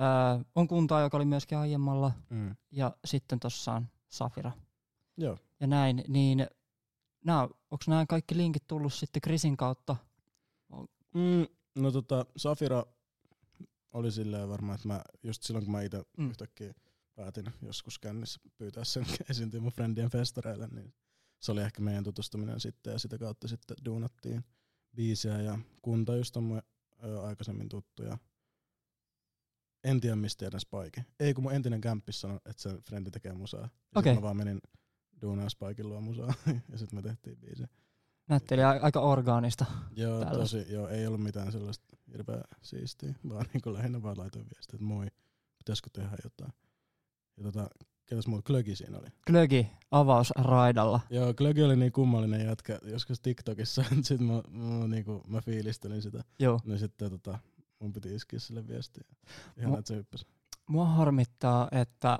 [0.00, 2.12] Öö, on kuntaa, joka oli myöskin aiemmalla.
[2.30, 2.56] mm.
[2.70, 4.52] Ja sitten tossa on Safira.
[5.16, 5.38] Joo.
[5.60, 6.46] Ja näin, niin
[7.34, 9.96] onko nämä kaikki linkit tullut sitten Krisin kautta?
[11.14, 11.46] Mm,
[11.82, 12.84] no tota, Safira
[13.92, 16.30] oli silleen varmaan, että mä just silloin kun mä itse Mm.
[16.30, 16.74] yhtäkkiä
[17.14, 20.94] päätin joskus kännissä pyytää sen esiintyä mun friendien festareille, niin
[21.42, 24.44] se oli ehkä meidän tutustuminen sitten ja sitä kautta sitten duunattiin
[24.96, 26.62] biisiä ja kunta just on mun
[27.22, 28.18] aikaisemmin tuttuja.
[29.84, 31.04] En tiedä mistä tiedän Spike.
[31.20, 33.68] Ei kun mun entinen kämppis sanoi, että se frendi tekee musaa.
[33.94, 34.14] Okei.
[34.14, 34.60] mä vaan menin
[35.22, 36.34] duunaan Spiken luo musaa
[36.72, 37.64] ja sitten me tehtiin biisi.
[38.28, 39.64] Näytteli aika orgaanista.
[39.96, 40.38] Joo, täällä.
[40.38, 44.84] tosi, joo, ei ollut mitään sellaista hirveä siistiä, vaan niin lähinnä vaan laitoin viestiä, että
[44.86, 45.06] moi,
[45.58, 46.52] pitäisikö tehdä jotain.
[47.36, 47.68] Ja tota,
[48.06, 49.06] ketäs muuta, Glögi siinä oli.
[49.26, 51.00] Glögi avaus raidalla.
[51.10, 56.24] Joo, Glögi oli niin kummallinen jätkä joskus TikTokissa, sit mä, mä, niinku, mä fiilistelin sitä.
[56.38, 56.60] Joo.
[56.64, 57.38] No sitten tota,
[57.78, 59.04] mun piti iskeä sille viestiä.
[59.56, 60.26] Ihan että se hyppäsi.
[60.68, 62.18] Mua harmittaa, että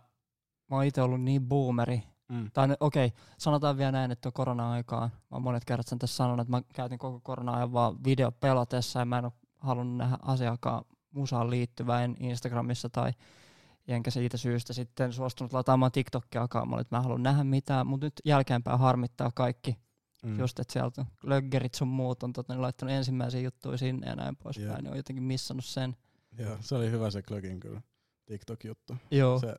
[0.70, 2.02] mä oon itse ollut niin boomeri.
[2.28, 2.50] Mm.
[2.52, 6.50] Tai okei, sanotaan vielä näin, että korona-aikaan, mä oon monet kerrat sen tässä sanonut, että
[6.50, 11.50] mä käytin koko korona-ajan vaan video pelatessa ja mä en ole halunnut nähdä asiakkaan musaan
[11.50, 13.12] liittyvää en Instagramissa tai
[13.88, 16.68] enkä siitä syystä sitten suostunut lataamaan TikTokiakaan.
[16.68, 19.78] Mä olin, että mä en halua nähdä mitään, mutta nyt jälkeenpäin harmittaa kaikki.
[20.22, 20.38] Mm.
[20.38, 24.68] Just, että sieltä löggerit sun muut on niin laittanut ensimmäisiä juttuja sinne ja näin poispäin.
[24.68, 24.76] Joo.
[24.76, 25.96] Niin on jotenkin missannut sen.
[26.38, 27.82] Joo, se oli hyvä se Glögin kyllä
[28.26, 28.96] TikTok-juttu.
[29.10, 29.38] Joo.
[29.38, 29.56] Se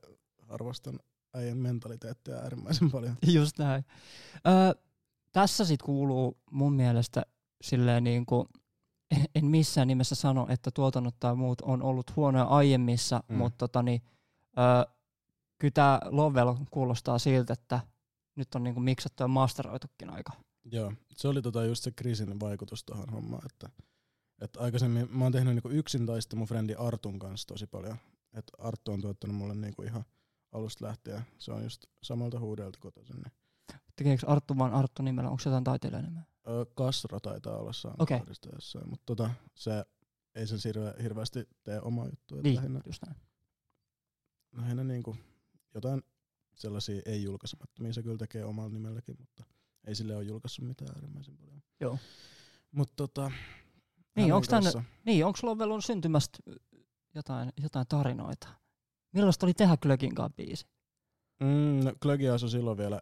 [0.50, 1.00] arvostan
[1.34, 3.18] äijän mentaliteettia äärimmäisen paljon.
[3.34, 3.86] Just näin.
[4.48, 4.84] Öö,
[5.32, 7.26] tässä sitten kuuluu mun mielestä
[7.62, 8.48] silleen niin kuin
[9.12, 13.36] en, en missään nimessä sano, että tuotannot tai muut on ollut huonoja aiemmissa, Mm.
[13.36, 14.02] mutta tota, niin,
[14.58, 14.92] ö,
[15.60, 17.80] kyllä tämä Lovel kuulostaa siltä, että
[18.36, 20.32] nyt on niinku miksattu ja masteroitukin aika.
[20.72, 23.70] Joo, se oli tota just se kriisin vaikutus tuohon hommaan, että,
[24.42, 27.98] että aikaisemmin mä oon tehnyt niinku yksin tai sitten mun frendi Artun kanssa tosi paljon.
[28.34, 30.06] Että Arttu on tuottanut mulle niinku ihan
[30.52, 31.22] alusta lähtien.
[31.38, 33.16] Se on just samalta huudelta kotoisin.
[33.16, 33.32] Niin.
[33.96, 35.30] Tekeekö Arttu vaan Arttu nimellä?
[35.30, 36.24] Onko se jotain taiteilijan nimeä?
[36.48, 38.20] Ö, Kasra taitaa olla saanut okay.
[38.56, 39.86] jossain, mutta tota, se
[40.36, 42.42] ei sen hirve, hirveästi tee omaa juttua.
[42.42, 43.18] Niin, Lähinnä, just näin.
[44.58, 45.16] lähinnä niinku
[45.74, 46.02] jotain
[46.56, 49.44] sellaisia ei-julkaisemattomia se kyllä tekee omalla nimelläkin, mutta
[49.88, 51.62] ei sille ole julkaissut mitään äärimmäisen paljon.
[51.80, 51.98] Joo.
[52.72, 53.32] Mutta tota,
[54.16, 56.38] Niin, kanssa- Niin, onko sulla vielä syntymästä
[57.16, 58.48] jotain, jotain tarinoita?
[59.12, 60.66] Millaista oli tehdä Glögin kanssa biisi?
[61.40, 63.00] Mm, no, Glögi asui silloin vielä,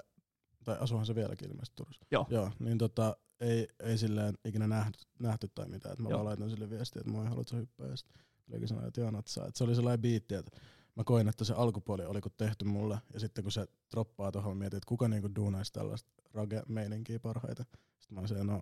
[0.66, 2.06] tai asuhan se vieläkin ilmeisesti Turussa.
[2.12, 2.28] Joo.
[2.30, 5.94] Joo, niin tota, ei, ei silleen ikinä nähty, nähty tai mitään.
[5.94, 6.18] Et mä Joo.
[6.18, 7.88] vaan laitoin sille viestiä, että moi, haluatko hyppää?
[7.88, 9.48] Ja sitten Glögi sanoi, että joo, natsaa.
[9.48, 10.58] Et se oli sellainen biitti, että
[10.96, 12.98] mä koin, että se alkupuoli oli kun tehty mulle.
[13.14, 17.64] Ja sitten kun se droppaa tuohon, mietin, että kuka niinku duunaisi tällaista rage-meininkiä parhaita.
[18.00, 18.62] Sitten mä olin se, no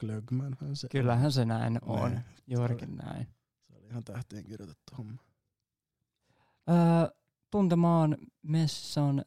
[0.00, 2.24] Glögmanhän se Kyllähän se näin on, Niin.
[2.46, 3.26] juurikin näin.
[3.70, 5.22] Se oli ihan tähtiin kirjoitettu homma.
[6.68, 7.16] Öö,
[7.50, 9.22] tuntemaan Messon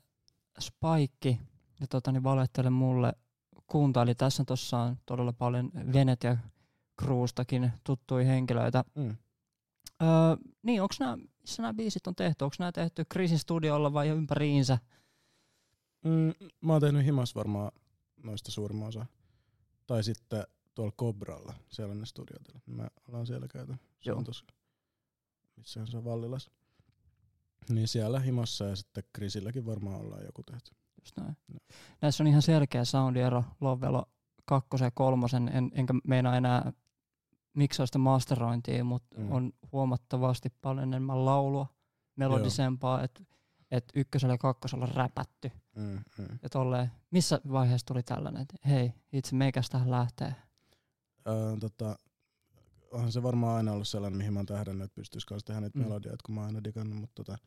[0.60, 1.40] Spike
[1.80, 3.14] ja tota, niin valehtele mulle
[3.68, 4.16] kuuntaili.
[4.16, 6.38] Tässä tuossa on todella paljon Venet ja
[7.00, 8.84] Kruustakin tuttuja henkilöitä.
[8.96, 9.18] Mm.
[10.02, 10.08] Öö,
[10.64, 12.44] niin, onko nämä, missä nämä biisit on tehty?
[12.44, 14.78] Onko nämä tehty Kriisin studiolla vai ympäriinsä?
[16.04, 17.72] Mm, mä oon tehnyt himas varmaan
[18.24, 19.06] noista suurimman osa.
[19.88, 20.44] Tai sitten
[20.76, 22.68] tuolla Kobralla, siellä on ne studiotilat.
[22.68, 23.74] Mä ollaan siellä käyty.
[24.00, 24.18] Se Joo.
[24.18, 24.46] on tossa,
[25.58, 26.50] missä se on Vallilas.
[27.70, 30.72] Niin siellä himassa ja sitten Krisilläkin varmaan ollaan joku tehty.
[31.00, 31.38] Just näin.
[31.50, 31.60] Joo.
[32.02, 34.06] Näissä on ihan selkeä soundiero Lovelo
[34.46, 36.74] kakkosen ja kolmosen, en, enkä meinaa enää
[37.54, 39.32] miksausta masterointia, mutta Mm.
[39.32, 41.68] on huomattavasti paljon enemmän laulua,
[42.16, 43.24] melodisempaa, että
[43.72, 45.52] et ykkösellä ja kakkosella on räpätty.
[45.76, 46.40] Mm, mm.
[46.44, 50.36] Ja tolleen, missä vaiheessa tuli tällainen, että hei, itse meikäs tähän lähtee.
[51.28, 51.96] Öö, tota,
[52.92, 55.80] onhan se varmaan aina ollut sellainen, mihin mä oon tähdännyt, että pystyisi kanssa tehdä niitä
[55.80, 55.86] Mm.
[55.86, 57.38] melodioita, kun mä oon aina digannut, mutta tota,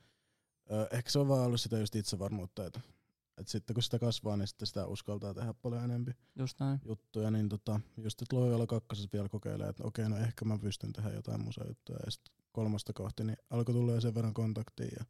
[0.70, 2.80] öö, ehkä se on vaan ollut sitä just itsevarmuutta, että,
[3.38, 6.80] että sitten kun sitä kasvaa, niin sitten sitä uskaltaa tehdä paljon enemmän Just näin.
[6.84, 10.92] juttuja, niin tota, just että Loivalla kakkosessa vielä kokeilee, että okei, no ehkä mä pystyn
[10.92, 15.04] tehdä jotain musajuttuja, ja sitten kolmosta kohti, niin alkoi tulla jo sen verran kontaktia ja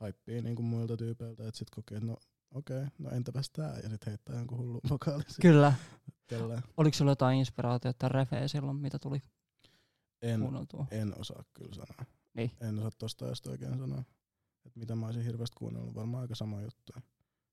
[0.00, 2.16] haippia niin kuin muilta tyypeiltä, että sitten kokee, että no
[2.54, 5.42] okei, no entäpäs tää, ja sitten heittää jonkun hullun vokaalisen.
[5.42, 5.72] Kyllä.
[6.26, 6.62] Tälleen.
[6.76, 9.22] Oliko sulla jotain inspiraatiota refejä silloin, mitä tuli
[10.22, 10.86] En, kuunneltua?
[10.90, 12.04] en osaa kyllä sanoa.
[12.34, 12.50] Niin.
[12.60, 14.04] En osaa tosta ajasta oikein sanoa.
[14.66, 16.92] Että mitä mä olisin hirveästi kuunnellut, varmaan aika sama juttu,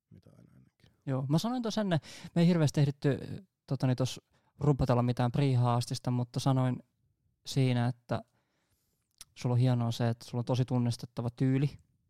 [0.10, 0.90] mitä aina ennenkin.
[1.06, 2.00] Joo, mä sanoin tuossa ennen,
[2.36, 3.20] me ei hirveästi ehditty
[3.68, 4.22] tota, niin tos,
[4.60, 6.84] rupatella mitään prihaastista, mutta sanoin
[7.46, 8.22] siinä, että
[9.36, 11.70] sulla on hienoa se, että sulla on tosi tunnistettava tyyli,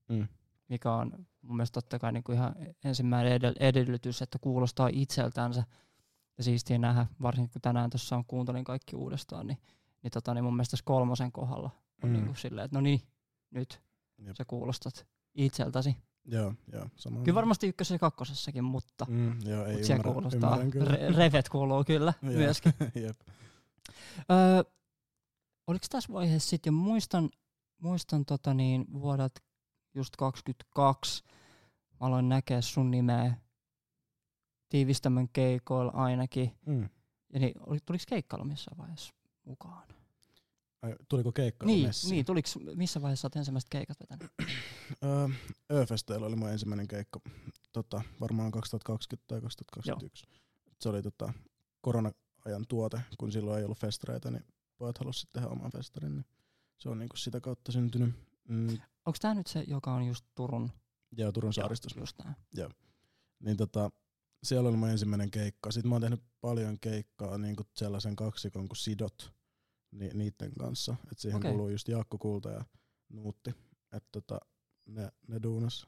[0.09, 0.27] Mm.
[0.69, 5.63] mikä on mun mielestä totta kai niin kuin ihan ensimmäinen edell- edellytys, että kuulostaa itseltänsä.
[6.37, 9.57] Ja siistiä nähdä, varsinkin kun tänään tuossa on kuuntelin kaikki uudestaan, niin,
[10.07, 11.69] niin, tota, niin mun mielestä tässä kolmosen kohdalla
[12.03, 12.13] on Mm.
[12.13, 13.01] niin kuin silleen, että no niin,
[13.51, 13.81] nyt
[14.17, 14.35] Jep.
[14.35, 15.95] sä kuulostat itseltäsi.
[16.25, 17.21] Joo, joo, sama.
[17.23, 21.49] Kyllä varmasti ykkösessä ja kakkosessakin, mutta Mm, joo, ei Mut siellä ymmärrän, kuulostaa, re- revet
[21.49, 22.73] kuuluu kyllä myöskin.
[23.03, 23.19] Jep.
[24.31, 24.63] Öö,
[25.67, 27.29] oliko tässä vaiheessa sitten, muistan,
[27.81, 29.43] muistan tota niin, vuodet
[29.95, 31.23] just 22,
[31.89, 33.35] mä aloin näkeä sun nimeä
[34.69, 36.57] tiivistämön keikoilla ainakin.
[36.65, 36.89] Mm.
[37.33, 39.13] Ja niin, oli, tuliko keikkailu missään vaiheessa
[39.45, 39.87] mukaan?
[40.81, 42.11] Ai, tuliko keikka Niin, messiin?
[42.11, 44.31] niin, tuliko, missä vaiheessa olet ensimmäiset keikat vetänyt?
[45.03, 45.27] Öö,
[45.81, 47.19] Öfesteillä oli mun ensimmäinen keikka,
[47.73, 50.25] tota, varmaan 2020 tai 2021.
[50.81, 51.33] Se oli tota,
[51.81, 54.45] korona-ajan tuote, kun silloin ei ollut festareita, niin
[54.77, 56.25] pojat halusivat tehdä oman festarin, niin
[56.77, 58.15] se on niinku sitä kautta syntynyt.
[58.49, 58.67] Mm,
[59.05, 60.71] Onko tämä nyt se, joka on just Turun?
[61.17, 61.95] ja Turun saaristus.
[61.95, 62.35] Just näin.
[63.39, 63.91] Niin tota,
[64.43, 65.71] siellä oli mun ensimmäinen keikka.
[65.71, 69.33] Sitten mä oon tehnyt paljon keikkaa niin kuin sellaisen kaksikon kuin Sidot
[69.91, 70.95] ni, niiden kanssa.
[71.11, 71.51] Et siihen okay.
[71.51, 72.65] kuuluu just Jaakko Kulta ja
[73.09, 73.55] Nuutti.
[73.91, 74.39] Et tota,
[74.85, 75.87] ne, ne duunas,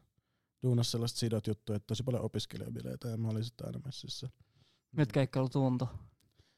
[0.63, 4.29] duunas sellaista Sidot juttuja, että tosi paljon opiskelijabileitä ja mä olin sitten aina messissä.
[4.97, 5.87] Nyt keikkailu tuntui.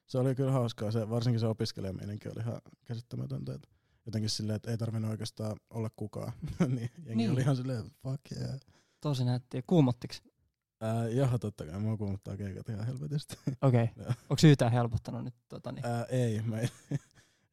[0.08, 3.54] Se oli kyllä hauskaa, se, varsinkin se opiskelijameininki oli ihan käsittämätöntä.
[3.54, 3.70] Et
[4.06, 6.34] jotenkin silleen, että ei tarvinnut oikeastaan olla kukaan.
[6.76, 7.32] niin jengi Niin.
[7.32, 8.60] oli ihan silleen, fuck yeah.
[9.02, 9.62] Tosi nättiä.
[9.68, 10.22] Kuumottiks?
[10.82, 13.38] Ää, joo, totta kai, mua kuumottaa keikat ihan helvetisti.
[13.62, 13.90] Okei.
[14.00, 14.14] Okay.
[14.30, 15.34] Onko yhtään helpottanut nyt?
[15.50, 15.86] Tota, niin?
[15.86, 16.68] Ää, ei, mä ei,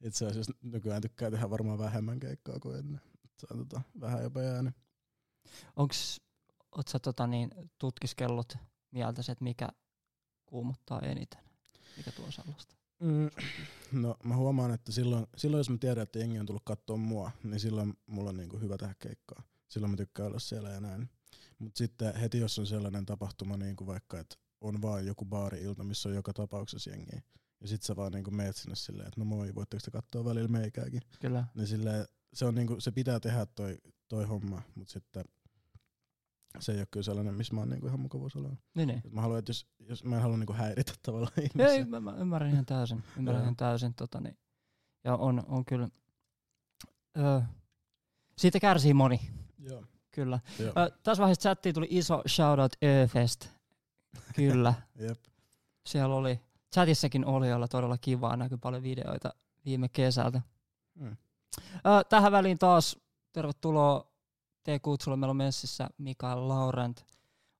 [0.03, 3.01] itse asiassa nykyään tykkää tehdä varmaan vähemmän keikkaa kuin ennen.
[3.39, 4.75] Se on tota, vähän jopa jäänyt.
[5.75, 6.21] Onks,
[6.77, 8.57] oot sä tota niin, tutkiskellut
[8.91, 9.69] mieltä se, että mikä
[10.45, 11.39] kuumottaa eniten?
[11.97, 12.75] Mikä tuo sellaista?
[12.99, 13.29] Mm,
[13.91, 17.31] no mä huomaan, että silloin, silloin jos mä tiedän, että jengi on tullut katsoa mua,
[17.43, 19.43] niin silloin mulla on niinku hyvä tehdä keikkaa.
[19.67, 21.09] Silloin mä tykkään olla siellä ja näin.
[21.59, 25.83] Mutta sitten heti jos on sellainen tapahtuma, niin kuin vaikka, että on vaan joku baari-ilta,
[25.83, 27.21] missä on joka tapauksessa jengiä,
[27.61, 30.47] ja sit sä vaan niinku meet sinne silleen, että no moi, voitteko te katsoa välillä
[30.47, 31.01] meikääkin.
[31.19, 31.45] Kyllä.
[31.55, 35.23] Niin silleen, se, on niinku, se pitää tehdä toi, toi homma, mutta sitten
[36.59, 38.57] se ei ole kyllä sellainen, missä mä oon niinku ihan mukavuusalueella.
[38.75, 39.01] Niin, niin.
[39.11, 41.67] Mä haluan, että jos, jos mä en halua niinku häiritä tavallaan ihmisiä.
[41.67, 43.03] Ei, mä, mä ymmärrän ihan täysin.
[43.17, 43.93] Ymmärrän ihan täysin.
[43.93, 44.37] Tota, niin.
[45.03, 45.89] Ja on, on kyllä,
[47.17, 47.41] öö,
[48.37, 49.21] siitä kärsii moni,
[49.59, 49.85] Joo.
[50.11, 50.39] kyllä.
[50.59, 50.69] Joo.
[50.69, 53.49] Ö, tässä vaiheessa chattiin tuli iso shoutout Öfest.
[54.35, 54.73] Kyllä.
[55.07, 55.19] Jep.
[55.85, 56.39] Siellä oli,
[56.75, 59.33] chatissakin oli olla todella kivaa, näkyi paljon videoita
[59.65, 60.41] viime kesältä.
[60.95, 61.17] Mm.
[61.75, 62.97] Ö, tähän väliin taas
[63.31, 64.11] tervetuloa
[64.63, 65.17] T-kutsulle.
[65.17, 67.05] Meillä on messissä Mikael Laurent.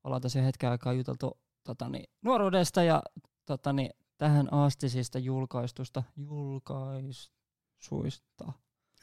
[0.04, 3.04] Ollaan tässä hetken aikaa juteltu totani, nuoruudesta ja
[3.46, 7.34] totani, tähän astisista julkaistusta julkaisuista.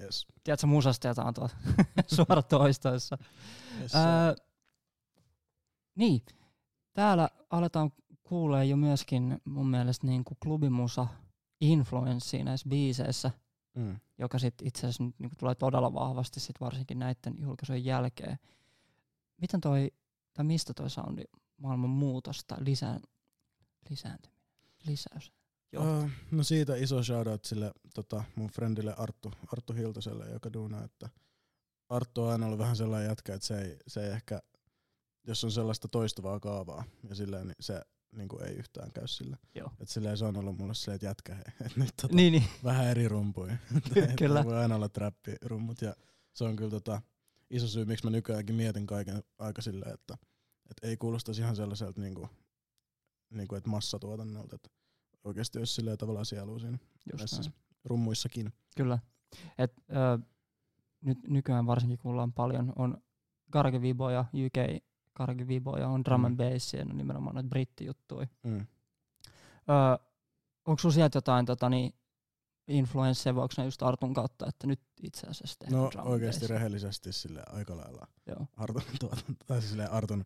[0.00, 0.26] Yes.
[0.44, 1.50] Tiedätkö musasta, on tuolla
[2.16, 3.18] suora toistoissa?
[3.80, 4.34] yes Öö,
[5.94, 6.22] niin,
[6.92, 7.92] täällä aletaan
[8.28, 11.06] kuulee jo myöskin mun mielestä niin kuin klubimusa
[11.60, 13.30] influenssia näissä biiseissä,
[13.74, 13.96] mm.
[14.18, 18.38] joka sitten itse asiassa nyt niin kuin tulee todella vahvasti sit varsinkin näiden julkaisujen jälkeen.
[19.40, 19.92] Miten toi,
[20.34, 21.22] tai mistä toi soundi
[21.56, 23.00] maailman muutosta lisään,
[23.90, 24.42] lisääntyminen,
[24.86, 25.32] lisäys?
[25.76, 31.08] Uh, no siitä iso shoutout sille tota, mun friendille Arttu, Arttu Hiltaselle, joka duunaa, että
[31.88, 34.42] Arttu on aina ollut vähän sellainen jätkä, että se ei, se ei ehkä,
[35.26, 37.82] jos on sellaista toistuvaa kaavaa ja silleen, niin se
[38.16, 39.36] niin kuin ei yhtään käy sillä.
[39.54, 39.70] Joo.
[39.80, 42.44] Et silleen se on ollut mulle silleen, että jätkä hei, että nyt tota, Niin, niin.
[42.64, 43.56] vähän eri rumpuja.
[44.18, 44.44] Kyllä.
[44.44, 45.96] voi aina olla trappirummut ja
[46.32, 47.02] se on kyllä tota,
[47.50, 50.18] iso syy, miksi mä nykyäänkin mietin kaiken aika silleen, että,
[50.70, 52.28] että ei kuulostaisi ihan sellaiselta, niinku,
[53.30, 54.68] niinku, että massatuotannolta, että
[55.24, 56.78] oikeasti olisi silleen tavallaan sielu siinä
[57.84, 58.52] rummuissakin.
[58.76, 58.98] Kyllä.
[59.58, 60.18] Et, ö,
[61.00, 63.02] nyt nykyään varsinkin kuullaan paljon, on
[63.52, 64.82] Garage Viboja, UK
[65.16, 66.52] Garage Viboja, on drum and Mm.
[66.54, 68.26] bassia, no nimenomaan noita brittijuttuja.
[68.42, 68.66] Mm.
[69.70, 70.06] Öö,
[70.66, 71.94] onko sulla sieltä jotain tota, niin,
[72.68, 76.40] influensseja, vai onko ne just Artun kautta, että nyt itse asiassa tehdään No drum oikeasti
[76.40, 76.54] bassia?
[76.56, 80.24] rehellisesti sille aika lailla Joo, Artun, tuotanto, tai siis silleen Artun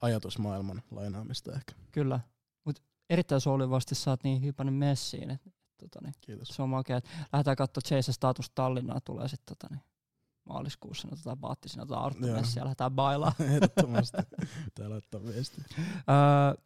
[0.00, 1.72] ajatusmaailman lainaamista ehkä.
[1.92, 2.20] kyllä.
[2.64, 6.48] Mut erittäin solivasti sä oot niin hypännyt messiin, että tota, niin, Kiitos.
[6.48, 6.96] se on makea.
[6.96, 9.84] Et Lähdetään katsoa Chase Status Tallinnaa, tulee sitten tota, niin,
[10.44, 13.32] maaliskuussa, ne otetaan baatti sinne, otetaan Arttu ja lähdetään bailaa.
[13.54, 14.16] Ehdottomasti.
[14.64, 15.64] Pitää laittaa viestiä.
[15.78, 16.64] Öö,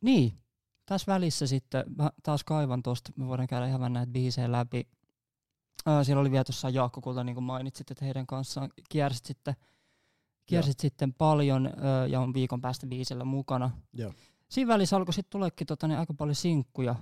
[0.00, 0.38] niin,
[0.86, 4.88] tässä välissä sitten, mä taas kaivan tosta, me voidaan käydä ihan näitä biisejä läpi.
[5.88, 9.54] Öö, siellä oli vielä tuossa Jaakko Kulta, niin kuin mainitsit, että heidän kanssaan kiersit sitten,
[10.46, 13.70] kiersit sitten paljon öö, ja on viikon päästä biisillä mukana.
[13.92, 14.12] Joo.
[14.48, 16.94] Siinä välissä alkoi sitten tuleekin tota, niin aika paljon sinkkuja.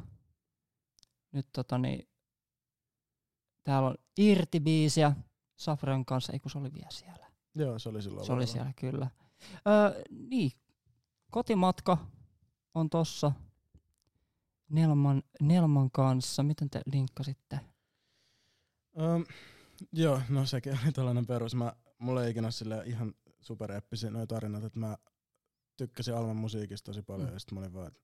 [1.32, 2.08] Nyt tota, niin,
[3.64, 5.12] täällä on Irti-biisiä
[5.58, 7.26] Safran kanssa, ei kun se oli vielä siellä.
[7.54, 8.26] Joo, se oli silloin.
[8.26, 8.52] Se oli varmaan.
[8.52, 9.10] siellä kyllä.
[9.68, 10.52] Öö, niin,
[11.30, 11.98] kotimatka
[12.74, 13.32] on tossa
[14.68, 16.42] Nelman, Nelman kanssa.
[16.42, 17.60] Miten te linkkasitte?
[18.96, 19.24] Um,
[19.92, 21.54] joo, no sekin oli tällainen perus.
[21.54, 24.96] Mä, mulla ei ikinä ole silleen ihan supereppisiä noita tarinat, että mä
[25.76, 27.34] tykkäsin Alman musiikista tosi paljon Mm.
[27.34, 28.00] ja sit mä olin vaan, että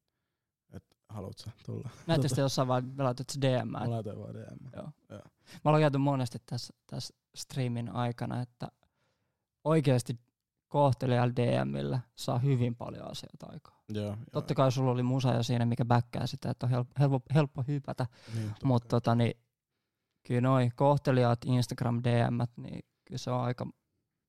[0.75, 1.91] et, haluut sä tulla?
[2.07, 3.69] Näettekö te jossain vaan, laitat se DM?
[3.69, 4.77] Mä laitoin vaan DM.
[4.77, 4.91] Joo.
[5.11, 5.23] Joo.
[5.65, 8.69] Mä olen käyty monesti tässä, tässä streamin aikana, että
[9.65, 10.19] oikeasti
[10.69, 13.81] kohtelijalla DMillä saa hyvin paljon asioita aikaa.
[13.89, 14.17] Joo, joo.
[14.33, 17.65] Totta kai sulla oli musa jo siinä, mikä bäkkää sitä, että on helppo, helppo, helppo
[17.69, 19.35] hypätä, Niin, mutta tota, niin,
[20.27, 23.67] kyllä noi kohtelijat Instagram DM, niin kyllä se on aika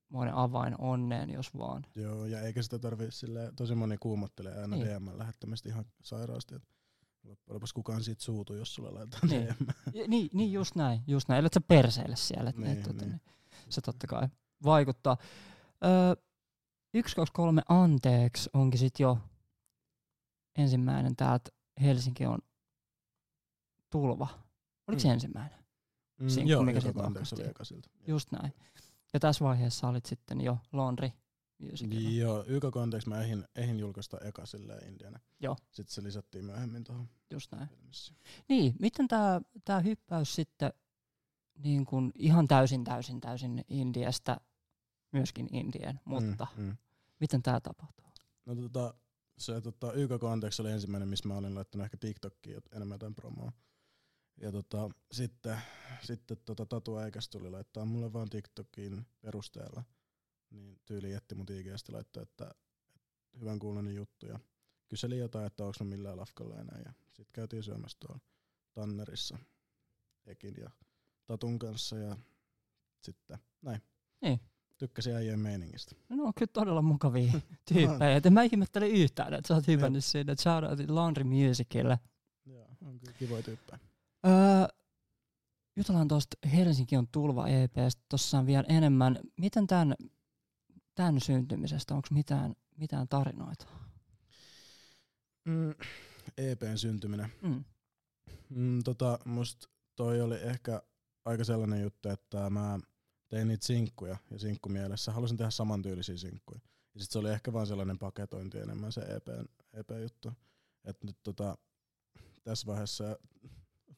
[0.09, 1.85] monen avain onneen, jos vaan.
[1.95, 4.87] Joo, ja eikä sitä tarvii silleen, tosi moni kuumottelee aina Niin.
[4.87, 6.55] DM lähettämistä ihan sairaasti.
[6.55, 6.63] Et
[7.23, 9.47] loppujen lopuksi kukaan siitä suutu, jos sulle laitetaan Niin.
[9.47, 10.07] DM.
[10.09, 11.39] Niin, niin just näin, just näin.
[11.39, 13.09] Ellet sä perseille siellä, että Niin, niin, tota, niin.
[13.09, 13.21] niin.
[13.69, 14.27] se totta kai
[14.63, 15.17] vaikuttaa.
[15.85, 16.15] Öö,
[16.93, 19.17] 1, 2, 3, anteeksi onkin sit jo
[20.57, 21.49] ensimmäinen täältä
[21.81, 22.39] Helsinki on
[23.89, 24.27] tulva.
[24.87, 25.13] Oliko se Mm.
[25.13, 25.59] ensimmäinen?
[26.19, 27.89] Mm, Sinkku, joo, mikä sieltä anteeksi oli eka siltä.
[28.07, 28.53] Just näin.
[29.15, 31.09] Ja tässä vaiheessa olit sitten jo Laundry
[31.57, 32.09] Musicilla.
[32.09, 35.19] Joo, YK Context mä ehin, ehin julkaista eka silleen Indiana.
[35.39, 35.55] Joo.
[35.71, 37.67] Sitten se lisättiin myöhemmin tuohon Just näin.
[37.67, 38.13] filmissä.
[38.49, 40.73] Niin, miten tämä tää hyppäys sitten
[41.63, 44.41] niin kun ihan täysin, täysin, täysin Indiasta
[45.11, 46.77] myöskin Indien, mutta Mm, mm.
[47.19, 48.05] miten tämä tapahtuu?
[48.45, 48.93] No tota,
[49.37, 53.15] se tota, YK Context oli ensimmäinen, missä mä olin laittanut ehkä TikTokkiin jot- enemmän jotain
[53.15, 53.51] promoa.
[54.41, 55.57] Ja tota, sitten,
[56.01, 59.83] sitten tota, Tatu Eikäs tuli laittaa mulle vaan TikTokin perusteella.
[60.49, 62.55] Niin tyyli jätti mut IGstä laittaa, että, että
[63.39, 64.25] hyvän kuulonen juttu.
[64.25, 64.39] Ja
[64.87, 66.81] kyseli jotain, että onko mä millään lafkalla enää.
[66.85, 68.19] Ja sitten käytiin syömässä tuolla
[68.73, 69.37] Tannerissa
[70.25, 70.69] Ekin ja
[71.25, 72.17] Tatun kanssa ja
[73.01, 73.81] sitten näin.
[74.21, 74.39] Niin.
[74.77, 75.95] Tykkäsin äijien meiningistä.
[76.09, 77.33] No on kyllä todella mukavia
[77.73, 78.15] tyyppejä.
[78.15, 80.03] Et mä ihmettele yhtään, että sä oot hypännyt.
[80.15, 81.99] Että shoutoutit Laundry Musicille.
[82.45, 83.79] Joo, on kyllä kivoja tyyppejä.
[84.25, 84.67] Öö,
[85.75, 89.19] jutellaan tuosta Helsinki on tulva EPstä tuossa on vielä enemmän.
[89.37, 89.95] Miten tämän,
[90.95, 93.65] tämän syntymisestä, onko mitään, mitään tarinoita?
[95.45, 95.73] Mm,
[96.37, 97.29] EPn syntyminen.
[97.41, 97.63] Mm.
[98.49, 100.81] Mm, tota, musta toi oli ehkä
[101.25, 102.79] aika sellainen juttu, että mä
[103.27, 106.59] tein niitä sinkkuja ja sinkkumielessä halusin tehdä samantyylisiä sinkkuja.
[106.93, 109.27] Ja sit se oli ehkä vaan sellainen paketointi enemmän se EP,
[109.73, 110.31] EP-juttu.
[110.83, 111.57] Että nyt tota,
[112.43, 113.19] tässä vaiheessa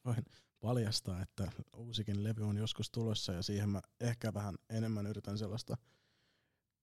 [0.04, 0.24] voin
[0.60, 5.76] paljastaa, että uusikin levy on joskus tulossa ja siihen mä ehkä vähän enemmän yritän sellaista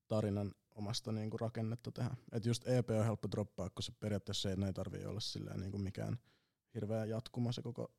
[0.07, 2.15] tarinan omasta niinku rakennetta tehdä.
[2.31, 5.77] Et just EP on helppo droppaa, koska se periaatteessa ei, ei tarvii olla silleen niinku
[5.77, 6.17] mikään
[6.75, 7.91] hirveä jatkuma se koko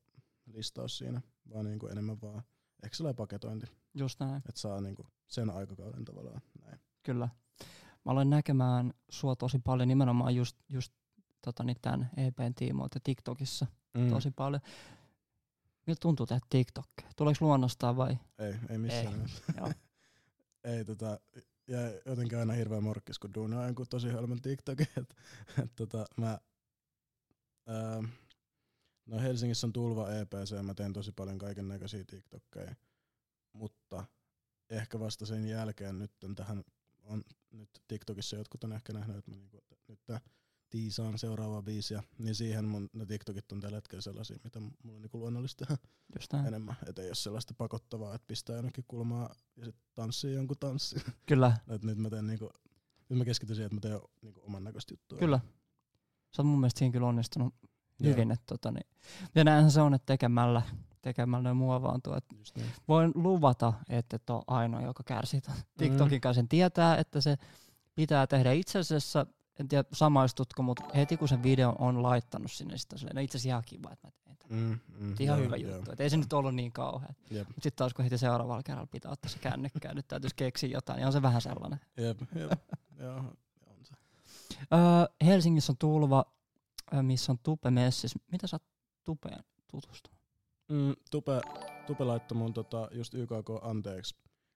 [0.45, 1.21] listaus siinä,
[1.53, 2.43] vaan niinku enemmän vaan
[2.83, 6.79] ehkä sellainen paketointi, Just näin, että saa niinku sen aikakauden tavallaan näin.
[7.03, 7.29] kyllä.
[8.05, 10.93] Mä aloin näkemään sua tosi paljon nimenomaan just, just
[11.41, 14.09] tota, niin tämän EPn tiimoilta TikTokissa Mm.
[14.09, 14.61] tosi paljon.
[15.87, 16.89] Miltä tuntuu tehdä TikTok?
[17.15, 18.17] Tuleeko luonnostaan vai?
[18.39, 19.25] Ei, ei missään
[19.65, 19.73] Ei,
[20.77, 21.19] ei tota,
[21.67, 24.87] ja jotenkin aina hirveän morkkis, kun duunaa jonkun tosi hölmön TikTokin.
[24.97, 25.15] Et,
[25.63, 26.39] et, tota, mä,
[27.67, 28.03] ää,
[29.05, 32.75] no Helsingissä on Tulva EPC, mä teen tosi paljon kaiken näköisiä TikTokkeja,
[33.53, 34.05] mutta
[34.69, 36.63] ehkä vasta sen jälkeen nyt tähän
[37.03, 40.21] on nyt TikTokissa jotkut on ehkä nähnyt, että mä niinku, nyt tää
[40.69, 45.01] tiisaan seuraavaa biisiä, niin siihen mun ne TikTokit on tällä hetkellä sellaisia, mitä mulla on
[45.01, 45.65] niinku luonnollista
[46.33, 46.45] näin.
[46.47, 46.75] enemmän.
[46.87, 50.95] Että ei ole sellaista pakottavaa, että pistää jonnekin kulmaa ja sitten tanssii jonkun tanssi.
[51.25, 52.49] Kyllä, Et nyt mä teen niinku,
[53.09, 55.19] nyt mä keskityn siihen, että mä teen niinku oman näköistä juttua.
[55.19, 55.39] kyllä.
[56.35, 57.53] Sä oot mun mielestä siinä kyllä onnistunut
[57.99, 58.11] Joo.
[58.11, 58.31] hyvin.
[58.31, 58.87] Että, tota, niin.
[59.35, 60.61] Ja näinhän se on, että tekemällä,
[61.01, 62.13] tekemällä muovaantuu.
[62.13, 62.25] Et
[62.55, 62.67] niin.
[62.87, 66.39] voin luvata, että et ole ainoa, joka kärsii ton TikTokin kanssa.
[66.39, 67.37] Sen tietää, että se
[67.95, 69.25] pitää tehdä itse asiassa,
[69.59, 73.37] en tiedä samaistutko, mutta heti kun sen video on laittanut sinne, sitä silleen, no itse
[73.37, 74.59] asiassa ihan kiva, että mä teen tämän.
[74.59, 75.75] Mm, mm, Ihan joo, hyvä joo.
[75.75, 75.91] juttu.
[75.91, 77.15] Et ei se nyt ollut niin kauhean.
[77.31, 80.69] Jep, Mutta sitten taas kun heti seuraavalla kerralla pitää ottaa se kännykkää, nyt täytyisi keksiä
[80.69, 81.79] jotain, niin on se vähän sellainen.
[81.97, 82.51] jep, jep.
[83.03, 83.17] joo,
[83.67, 83.95] on se.
[84.73, 86.25] Öö, Helsingissä on tulva,
[87.01, 88.15] missä on Tupe Messis.
[88.31, 88.63] Mitä sä oot
[89.03, 90.17] Tupeen tutustunut?
[90.67, 91.41] Mm, Tupe,
[91.87, 94.15] Tupe laittoi mun tota, just YKK anteeksi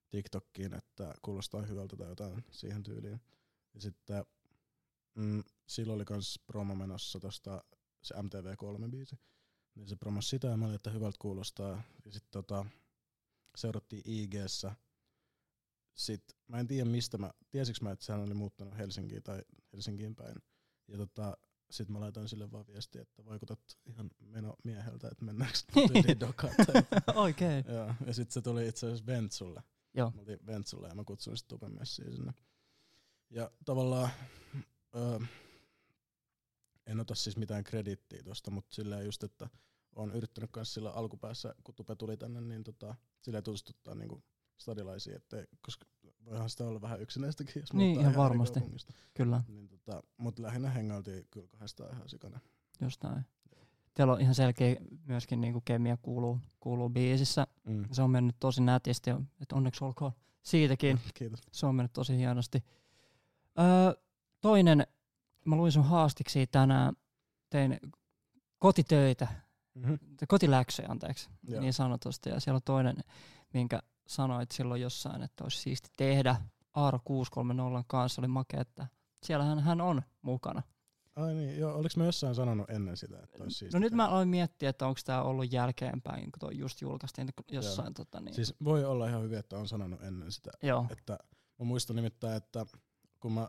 [0.09, 3.21] TikTokkiin, että kuulostaa hyvältä tai jotain siihen tyyliin.
[3.73, 4.25] Ja sitten
[5.15, 7.63] mm, silloin oli kans promo menossa tosta
[8.03, 9.17] se MTV3-biisi.
[9.75, 11.83] Niin se promos sitä ja mä olin, että hyvältä kuulostaa.
[12.05, 12.65] Ja sitten tota,
[13.55, 14.75] seurattiin IGssä.
[15.93, 19.41] Sitten mä en tiedä mistä mä, tiesikö mä, että hän oli muuttanut Helsinkiin tai
[19.73, 20.35] Helsinkiin päin.
[20.87, 21.37] Ja tota,
[21.71, 26.53] sitten mä laitoin sille vaan viestiä, että vaikutat ihan meno mieheltä, että mennäänkö tyyliin dokaan.
[27.15, 27.65] Oikein.
[27.67, 29.63] Joo, ja sitten se tuli itse asiassa Ventsulle.
[29.93, 30.11] Joo.
[30.11, 32.33] Mä oltiin Ventsulle ja mä kutsuin sitten Tupen messiin sinne.
[33.29, 34.09] Ja tavallaan
[34.95, 35.19] öö,
[36.87, 39.49] en ota siis mitään kredittiä tosta, mutta silleen just, että
[39.95, 44.23] on yrittänyt kanssa sillä alkupäässä, kun Tupe tuli tänne, niin tota, silleen tutustuttaa niinku
[44.57, 45.85] stadilaisia, että koska
[46.25, 48.59] voihan sitä olla vähän yksinäistäkin, jos Niin, ihan varmasti.
[49.13, 52.39] Kyllä, Niin tota, mut lähinnä hengailtiin kyllä kahdestaan ihan sikana.
[52.81, 53.25] just näin.
[53.93, 54.75] Teillä on ihan selkeä
[55.05, 57.47] myöskin niinku kemia kuuluu, kuuluu biisissä.
[57.63, 57.85] Mm.
[57.91, 59.09] Se on mennyt tosi nätisti,
[59.41, 60.99] että onneksi olkoon siitäkin.
[61.13, 61.39] Kiitos.
[61.51, 62.63] Se on mennyt tosi hienosti.
[63.59, 64.03] Öö,
[64.41, 64.87] toinen,
[65.45, 66.93] mä luin sun haastiksi tänään,
[67.49, 67.79] tein
[68.59, 69.27] kotitöitä,
[69.75, 69.97] Mm-hmm.
[70.27, 71.61] kotiläksyjä anteeksi, Joo.
[71.61, 72.29] niin sanotusti.
[72.29, 72.97] Ja siellä on toinen,
[73.53, 76.35] minkä sanoit silloin jossain, että olisi siisti tehdä
[76.73, 78.87] Aaro 630 kanssa, oli makea, että
[79.23, 80.61] siellähän hän on mukana.
[81.15, 84.07] Ai niin, joo, oliks mä jossain sanonut ennen sitä, että olisi siistiä No nyt mä
[84.07, 87.93] aloin miettiä, että onko tämä ollut jälkeenpäin, kun toi just julkaistiin jossain.
[87.93, 88.33] Tota, niin.
[88.35, 90.51] Siis voi olla ihan hyvin, että on sanonut ennen sitä.
[90.63, 91.17] Joo, Että
[91.59, 92.65] mä muistan nimittäin, että
[93.19, 93.47] kun mä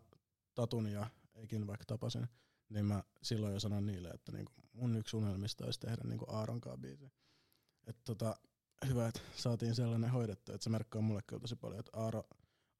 [0.54, 2.28] Tatun ja Eikin vaikka tapasin,
[2.68, 6.80] niin mä silloin jo sanoin niille, että niinku mun yksi unelmista olisi tehdä niinku Aaronkaan
[6.80, 7.12] biisi.
[7.86, 8.36] Että tota,
[8.88, 12.24] hyvä, että saatiin sellainen hoidettu, että se merkkaa mulle kyllä tosi paljon, että Aaro,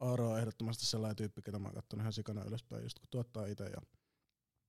[0.01, 3.47] Aaro on ehdottomasti sellainen tyyppi, ketä mä oon kattonut ihan sikana ylöspäin, just kun tuottaa
[3.47, 3.83] itse ja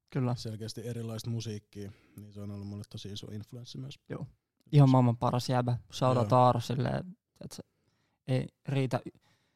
[0.09, 0.35] kyllä.
[0.35, 3.99] selkeästi erilaista musiikkia, niin se on ollut mulle tosi iso influenssi myös.
[4.09, 4.27] Joo.
[4.71, 5.77] Ihan maailman paras jäbä.
[6.01, 6.27] Joo.
[6.31, 7.63] Aaro silleen, että se
[8.27, 8.99] ei riitä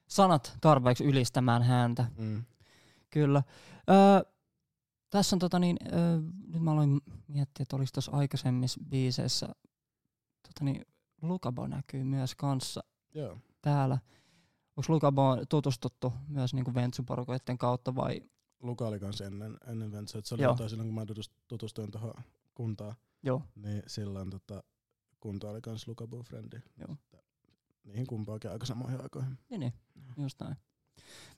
[0.07, 2.05] sanat tarpeeksi ylistämään häntä.
[2.17, 2.45] Mm.
[3.09, 3.43] Kyllä.
[3.89, 4.31] Öö,
[5.09, 9.47] tässä on tota niin, öö, nyt mä aloin miettiä, että oliko tuossa aikaisemmissa biiseissä,
[10.47, 10.85] tota niin,
[11.21, 12.83] Lukabo näkyy myös kanssa
[13.13, 13.37] Joo.
[13.61, 13.97] täällä.
[14.77, 18.21] Onko Lukabo tutustuttu myös niinku Ventsuporukoiden kautta vai?
[18.59, 20.51] Luka oli kanssa ennen, ennen Ventsa, että se oli Joo.
[20.51, 22.13] jotain silloin, kun mä tutust- tutustuin tuohon
[22.55, 24.63] kuntaan, Joo, niin silloin tota,
[25.19, 26.57] kunto oli kans Lookable Friendi.
[26.77, 26.97] Joo.
[27.83, 29.37] Niihin kumpaakin aika samoihin aikoihin.
[29.49, 29.73] Niin, niin.
[30.17, 30.55] just näin.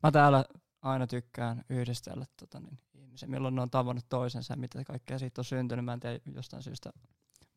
[0.03, 0.45] Mä täällä
[0.81, 5.41] aina tykkään yhdistellä tota, niin, ihmisiä, milloin ne on tavannut toisensa ja mitä kaikkea siitä
[5.41, 5.85] on syntynyt.
[5.85, 6.91] Mä en tiedä jostain syystä,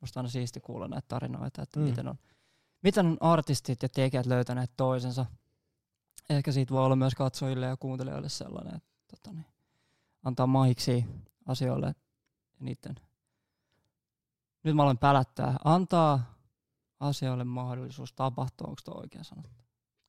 [0.00, 1.84] musta on aina siisti kuulla näitä tarinoita, että Mm.
[1.86, 2.18] miten, on,
[2.82, 5.26] miten on artistit ja tekijät löytäneet toisensa.
[6.30, 9.46] Ehkä siitä voi olla myös katsojille ja kuuntelijoille sellainen, että tota, niin,
[10.22, 11.04] antaa mahiksi
[11.46, 11.94] asioille ja
[12.60, 12.94] niiden.
[14.64, 15.56] Nyt mä aloin pälättää.
[15.64, 16.34] Antaa
[17.00, 19.64] asioille mahdollisuus tapahtua, onko tuo oikein sanottu?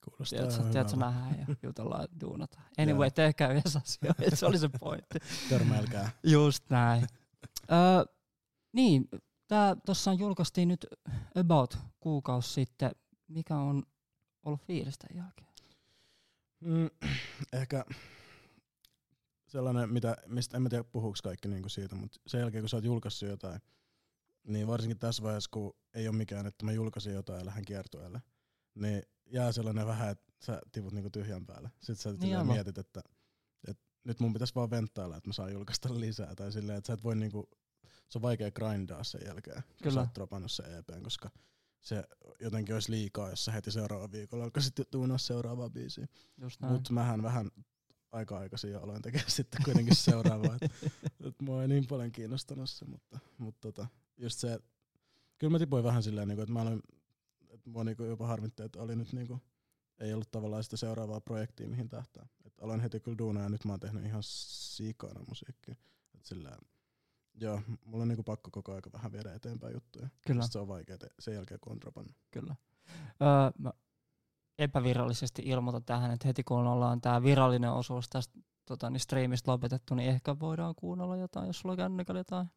[0.05, 2.63] Kuulostaa Tiedätkö, tiedätkö nähdään ja jutellaan ja duunataan.
[2.77, 5.19] Anyway, tehkää yhdessä asioita, se oli se pointti.
[5.49, 6.11] Törmäilkää.
[6.23, 7.07] Just näin.
[7.71, 7.77] Öö,
[8.73, 9.09] niin,
[9.47, 10.85] tää tossa julkaistiin nyt
[11.35, 12.91] about kuukausi sitten.
[13.27, 13.83] Mikä on
[14.45, 15.47] ollut fiilis tämän jälkeen?
[16.59, 16.89] Mm,
[17.61, 17.85] ehkä
[19.47, 22.77] sellainen, mitä, mistä en mä tiedä puhuuko kaikki niinku siitä, mutta sen jälkeen kun sä
[22.77, 23.61] oot julkaissut jotain,
[24.43, 28.21] niin varsinkin tässä vaiheessa, kun ei ole mikään, että mä julkaisin jotain ja lähden kiertueelle,
[28.75, 31.71] niin jää sellainen vähän, että sä tivut niinku tyhjän päälle.
[31.79, 33.01] Sitten sä Niin niin mietit, että,
[33.67, 36.35] että nyt mun pitäisi vaan venttailla, että mä saan julkaista lisää.
[36.35, 37.49] Tai silleen, että sä et voi niinku,
[38.09, 39.93] se on vaikea grindaa sen jälkeen, kun Kyllä.
[39.93, 41.29] sä oot dropannut sen EPn, koska
[41.81, 42.03] se
[42.39, 46.07] jotenkin olisi liikaa, jos sä heti seuraava viikolla alkaisit tuunaa seuraavaa biisiä.
[46.59, 47.51] Mutta mähän vähän
[48.11, 50.57] aika aikaisin jo aloin tekemään sitten kuitenkin seuraavaa.
[50.61, 50.71] et,
[51.27, 54.59] et mua ei niin paljon kiinnostanut se, mutta, mutta tota, just se,
[55.37, 56.81] kyllä mä tipuin vähän silleen, niinku, että mä aloin,
[57.63, 59.39] että mua niinku jopa harmitti, että oli nyt niinku,
[59.99, 62.25] ei ollut tavallaan sitä seuraavaa projektia, mihin tähtää.
[62.45, 65.75] Et aloin heti kyllä duunaa ja nyt mä oon tehnyt ihan sikana musiikkia.
[66.15, 66.57] Et sillä,
[67.33, 70.09] joo, mulla on niinku pakko koko aika vähän viedä eteenpäin juttuja.
[70.27, 72.15] Kyllä, se on vaikea te- sen jälkeen, kun on dropannut.
[72.31, 72.55] kyllä.
[73.21, 73.73] Öö, mä
[74.59, 79.95] epävirallisesti ilmoitan tähän, että heti kun ollaan tämä virallinen osuus tästä tota, niin streamista lopetettu,
[79.95, 82.47] niin ehkä voidaan kuunnella jotain, jos sulla on kännykällä jotain.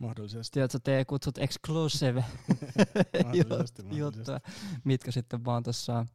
[0.00, 0.54] Mahdollisesti.
[0.54, 2.24] Tiedätkö, te kutsut exclusive
[3.24, 3.98] mahdollisesti, mahdollisesti.
[3.98, 4.40] juttuja,
[4.84, 6.06] mitkä sitten vaan tuossa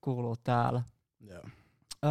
[0.00, 0.82] kuuluu täällä.
[1.20, 1.42] Joo.
[2.04, 2.10] Öö,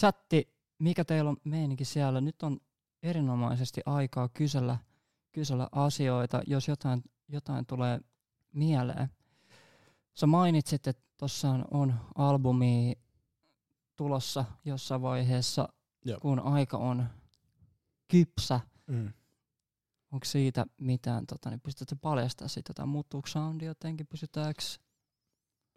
[0.00, 2.20] chatti, mikä teillä on meininki siellä?
[2.20, 2.60] Nyt on
[3.02, 4.78] erinomaisesti aikaa kysellä,
[5.32, 8.00] kysellä asioita, jos jotain, jotain tulee
[8.52, 9.08] mieleen.
[10.14, 12.94] Sä mainitsit, että tuossa on albumi
[13.96, 15.68] tulossa jossain vaiheessa,
[16.04, 16.20] Joo.
[16.20, 17.06] kun aika on
[18.08, 18.60] kypsä.
[18.86, 19.12] Mm.
[20.12, 22.88] Onko siitä mitään, tota, niin pystytkö paljastamaan siitä jotain?
[22.88, 24.06] Muuttuuko soundi jotenkin?
[24.06, 24.62] Pysytäänkö?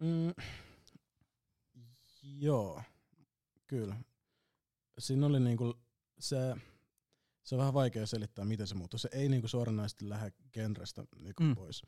[0.01, 0.34] Mm,
[2.23, 2.81] joo,
[3.67, 3.95] kyllä.
[4.99, 5.73] Siinä oli niinku
[6.19, 6.55] se,
[7.43, 8.97] se on vähän vaikea selittää, miten se muuttuu.
[8.97, 11.49] Se ei niinku suoranaisesti lähde genrestä niinku Mm.
[11.49, 11.55] mm.
[11.55, 11.84] pois.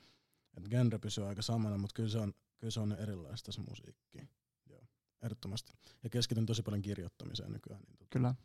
[0.58, 4.18] Et genre pysyy aika samana, mutta kyllä se on, kyllä se on erilaista se musiikki.
[4.70, 4.88] Joo,
[5.22, 5.74] ehdottomasti.
[6.04, 7.82] Ja keskityn tosi paljon kirjoittamiseen nykyään.
[7.82, 8.36] Niin tota, Kyllä,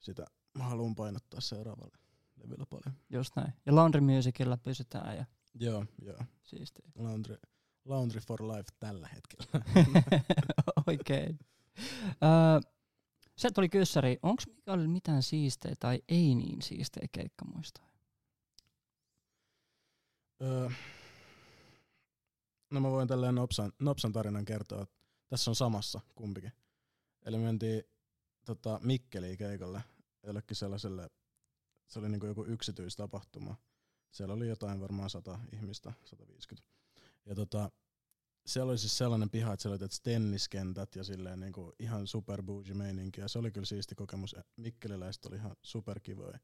[0.00, 0.26] sitä
[0.58, 1.98] mä haluan painottaa seuraavalle
[2.42, 3.00] levyllä paljon.
[3.10, 3.52] just näin.
[3.66, 5.24] Ja Laundry Musicilla pysytään ja
[5.54, 6.18] Joo, joo.
[6.42, 6.88] siistiä.
[6.94, 7.36] Laundry,
[7.84, 9.64] Laundry for life tällä hetkellä.
[10.86, 11.38] Oikein.
[12.08, 12.70] Öö,
[13.36, 17.88] se tuli kyssäri, onko Mikaelilla mitään siistejä tai ei niin siistejä keikkamuistoja?
[20.42, 20.68] Öö,
[22.70, 24.86] no mä voin tälleen nopsan, nopsan tarinan kertoa.
[25.28, 26.52] Tässä on samassa kumpikin.
[27.26, 27.82] Eli me mentiin
[28.44, 29.84] tota, Mikkeliin keikalle
[30.26, 31.10] jollekin sellaiselle,
[31.94, 33.56] se oli niinku joku yksityistapahtuma.
[34.10, 36.70] Siellä oli jotain varmaan 100 ihmistä, 150.
[37.26, 37.70] Ja tota,
[38.46, 42.74] siellä oli siis sellainen piha, että siellä oli tenniskentät ja silleen niinku ihan super bougie
[42.74, 43.20] meininki.
[43.20, 44.36] Ja se oli kyllä siisti kokemus.
[44.56, 46.38] Mikkeliläiset oli ihan superkivoja.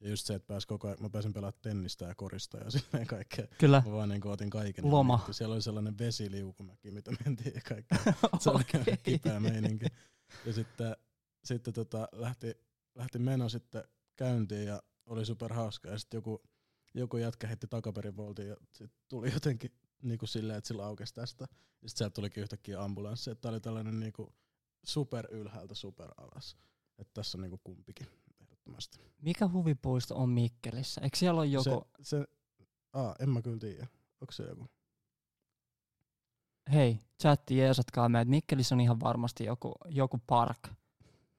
[0.00, 3.06] Ja just se, että pääs koko ajan, mä pääsin pelaamaan tennistä ja korista ja silleen
[3.06, 3.46] kaikkea.
[3.58, 3.82] Kyllä.
[3.86, 4.90] Mä vaan niin otin kaiken.
[4.90, 5.16] Loma.
[5.16, 5.34] mentiin.
[5.34, 7.98] Siellä oli sellainen vesiliukumäki, mitä mentiin ja kaikkea.
[8.40, 8.96] Se oli Okei.
[8.96, 9.86] kipeä meininki.
[10.46, 10.96] Ja sitten,
[11.44, 12.54] sitten tota, lähti,
[12.94, 13.84] lähti meno sitten
[14.16, 15.88] käyntiin ja oli super hauska.
[15.88, 16.42] Ja sitten joku,
[16.94, 19.70] joku jätkä heitti takaperin voltin ja sitten tuli jotenkin
[20.02, 21.44] niin kuin silleen, että sillä aukesi tästä.
[21.82, 23.30] Ja sitten sieltä tulikin yhtäkkiä ambulanssi.
[23.30, 24.34] Että oli tällainen niin kuin
[24.84, 26.56] super ylhäältä super alas.
[26.98, 28.06] Että tässä on niin kuin kumpikin
[28.40, 28.98] ehdottomasti.
[29.22, 31.00] Mikä huvipuisto on Mikkelissä?
[31.00, 32.24] Eikö siellä ole joku, Se, se,
[32.92, 33.86] aa, en mä kyllä tiedä.
[34.20, 34.68] Onko se joku?
[36.72, 40.68] hei, chatti jeesatkaa meitä, Mikkelissä on ihan varmasti joku, joku park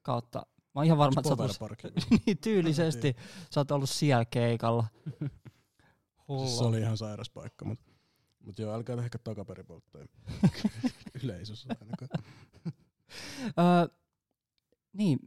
[0.01, 0.45] kautta.
[0.75, 1.95] Mä oon ihan varma, että sä oot
[2.25, 3.15] niin tyylisesti
[3.51, 4.87] sä oot ollut siellä keikalla.
[6.39, 7.91] Siis se oli ihan sairas paikka, mutta
[8.45, 10.05] mut joo, älkää tehkö takaperipolttoja
[11.23, 12.09] yleisössä ainakaan.
[13.45, 13.97] Öö,
[14.93, 15.19] niin,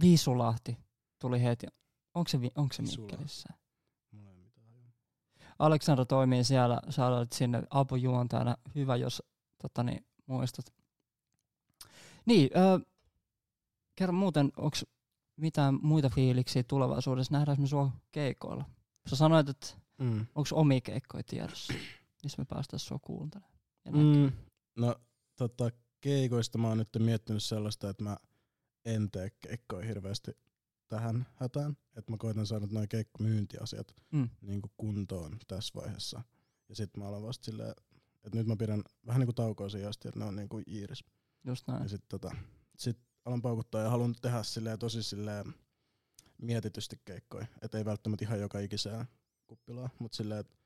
[0.00, 0.76] Viisulahti
[1.18, 1.66] tuli heti.
[2.14, 2.82] Onko se, onko se.
[2.82, 3.48] Mikkelissä?
[5.58, 8.56] Aleksandra toimii siellä, sä olet sinne apujuontajana.
[8.74, 9.22] Hyvä, jos
[9.62, 10.74] tota, niin, muistat.
[12.26, 12.78] Niin, öö,
[13.94, 14.76] kerro muuten, onko
[15.36, 17.32] mitään muita fiiliksiä tulevaisuudessa?
[17.32, 18.64] Nähdäänkö me sua keikoilla?
[19.10, 19.66] Sä sanoit, että
[19.98, 20.26] Mm.
[20.34, 21.72] Onko omia keikkoja tiedossa,
[22.22, 23.52] missä me päästään sua kuuntelemaan?
[23.92, 24.32] Mm.
[24.78, 24.94] No
[25.36, 25.70] tota,
[26.00, 28.16] keikoista mä oon nyt miettinyt sellaista, että mä
[28.84, 30.30] en tee keikkoja hirveästi
[30.88, 31.76] tähän hätään.
[31.96, 34.28] Että mä koitan saada noin keikkomyyntiasiat Mm.
[34.40, 36.22] niin kuntoon tässä vaiheessa.
[36.68, 37.74] Ja sitten mä alan vasta silleen,
[38.24, 41.04] että nyt mä pidän vähän niinku taukoa siihen asti, että ne on niinku jiiris.
[41.44, 41.82] Just näin.
[41.82, 42.36] Ja sitten tota,
[42.76, 45.54] sit alan paukuttaa ja haluan tehdä silleen tosi silleen
[46.42, 47.46] mietitysti keikkoja.
[47.62, 49.06] Että ei välttämättä ihan joka ikiseen
[49.46, 50.56] kuppilaan, mutta silleen, että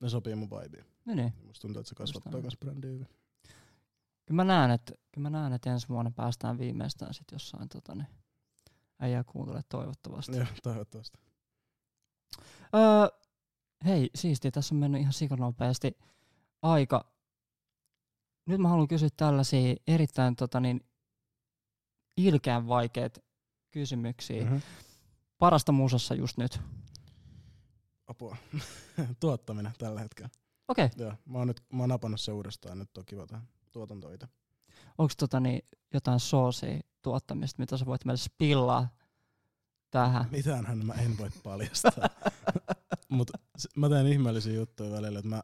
[0.00, 0.84] ne sopii mun vibeen.
[1.04, 1.32] No niin.
[1.46, 3.08] Musta tuntuu, että se kasvattaa myös brändiä hyvin.
[4.26, 7.94] Kyllä mä näen, että, kyllä mä näen, että ensi vuonna päästään viimeistään sit jossain tota,
[7.94, 8.08] niin,
[9.00, 10.36] äijää kuuntele toivottavasti.
[10.36, 11.18] Joo, toivottavasti.
[12.74, 13.18] Öö,
[13.84, 15.98] hei, siisti, tässä on mennyt ihan sikanopeasti
[16.62, 17.12] aika.
[18.46, 20.89] Nyt mä haluan kysyä tällaisia erittäin tota, niin,
[22.16, 23.20] ilkeän vaikeita
[23.70, 24.42] kysymyksiä.
[24.42, 24.60] Mm-hmm.
[25.38, 26.60] Parasta musassa just nyt.
[28.06, 28.36] Apua.
[29.20, 30.30] Tuottaminen tällä hetkellä.
[30.68, 31.06] Okei, okay.
[31.06, 34.26] Joo, mä oon nyt mä oon napannut se uudestaan, nyt on kiva tähän tuotanto itse.
[34.98, 35.62] onko tota, niin,
[35.94, 38.88] jotain soosia tuottamista, mitä sä voit meille spillaa
[39.90, 40.28] tähän?
[40.30, 42.08] Mitäänhän mä en voi paljastaa.
[43.08, 45.42] Mut s- mä teen ihmeellisiä juttuja välillä, että mä,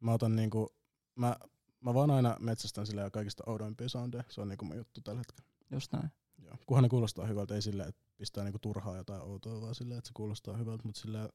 [0.00, 0.74] mä otan niinku,
[1.14, 1.36] mä,
[1.82, 4.24] mä vaan aina metsästän sillä kaikista oudoimpia soundeja.
[4.28, 5.48] Se on niinku mun juttu tällä hetkellä.
[5.70, 6.10] Just näin.
[6.38, 6.56] Joo.
[6.66, 10.08] Kunhan ne kuulostaa hyvältä, ei silleen, että pistää niinku turhaa jotain outoa, vaan silleen, että
[10.08, 11.28] se kuulostaa hyvältä, mutta sillä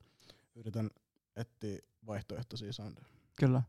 [0.56, 0.89] yritän
[1.36, 3.06] etsiä vaihtoehtoisia soundeja.
[3.39, 3.62] Kyllä.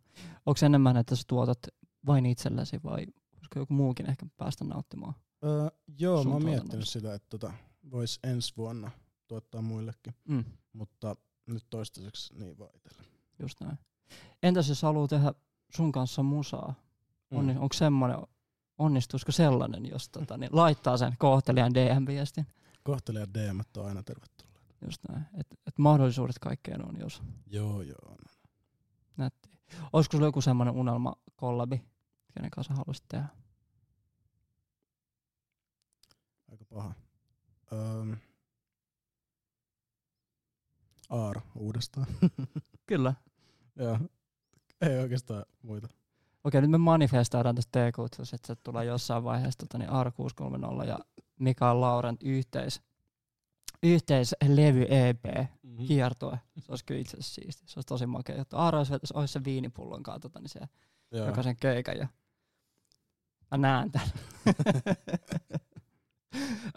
[0.47, 1.59] Onko enemmän, että sä tuotat
[2.07, 5.15] vain itsellesi vai voisiko joku muukin ehkä päästä nauttimaan?
[5.45, 5.69] Öö,
[5.99, 7.53] joo, mä oon miettinyt sitä, että tota,
[7.91, 8.91] vois ensi vuonna
[9.29, 11.17] tuottaa muillekin, Mm, mutta
[11.47, 13.03] nyt toistaiseksi niin vaan itselle.
[13.39, 13.79] just näin.
[14.43, 15.33] Entäs jos haluaa tehdä
[15.77, 16.75] sun kanssa musaa?
[17.31, 17.61] Onni, Mm.
[17.63, 18.19] Onko semmoinen,
[18.79, 22.47] onnistuisiko sellainen, jos tota, niin laittaa sen kohtelijan DM-viestin?
[22.85, 24.61] Kohtelijat DM on aina tervetulleet.
[24.85, 25.25] Just näin.
[25.35, 28.17] Että et mahdollisuudet kaikkeen on, jos Joo, joo.
[29.17, 29.49] Nätti.
[29.93, 31.85] Olisiko sulla joku semmoinen unelma kollabi,
[32.35, 33.27] kenen kanssa haluaisit tehdä?
[36.51, 36.95] Aika paha.
[37.73, 38.17] Öm.
[41.11, 42.07] Aaro uudestaan.
[42.87, 43.15] Kyllä.
[43.77, 43.99] joo.
[44.81, 45.89] Ei oikeastaan muita.
[46.45, 47.99] Okei, nyt me manifestoidaan tästä t
[48.35, 50.99] että se tulee jossain vaiheessa tota, niin R630 ja
[51.39, 52.81] Mikael Laurent yhteis,
[53.83, 55.25] yhteislevy EP
[55.63, 55.87] Mm.
[55.87, 56.39] kiertoe.
[56.59, 57.63] Se olisi kyllä itse asiassa siisti.
[57.67, 58.37] Se olisi tosi makea.
[58.37, 60.61] Jotta Aaro olisi, olisi se viinipullon kanssa tota, niin se
[61.11, 61.27] Joo.
[61.27, 62.09] jokaisen keikan ja
[63.51, 63.91] mä näen.
[63.97, 64.53] Öö,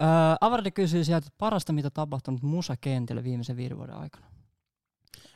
[0.42, 4.26] Avardi kysyy sieltä, että parasta mitä tapahtunut musakentillä viimeisen viiden vuoden aikana.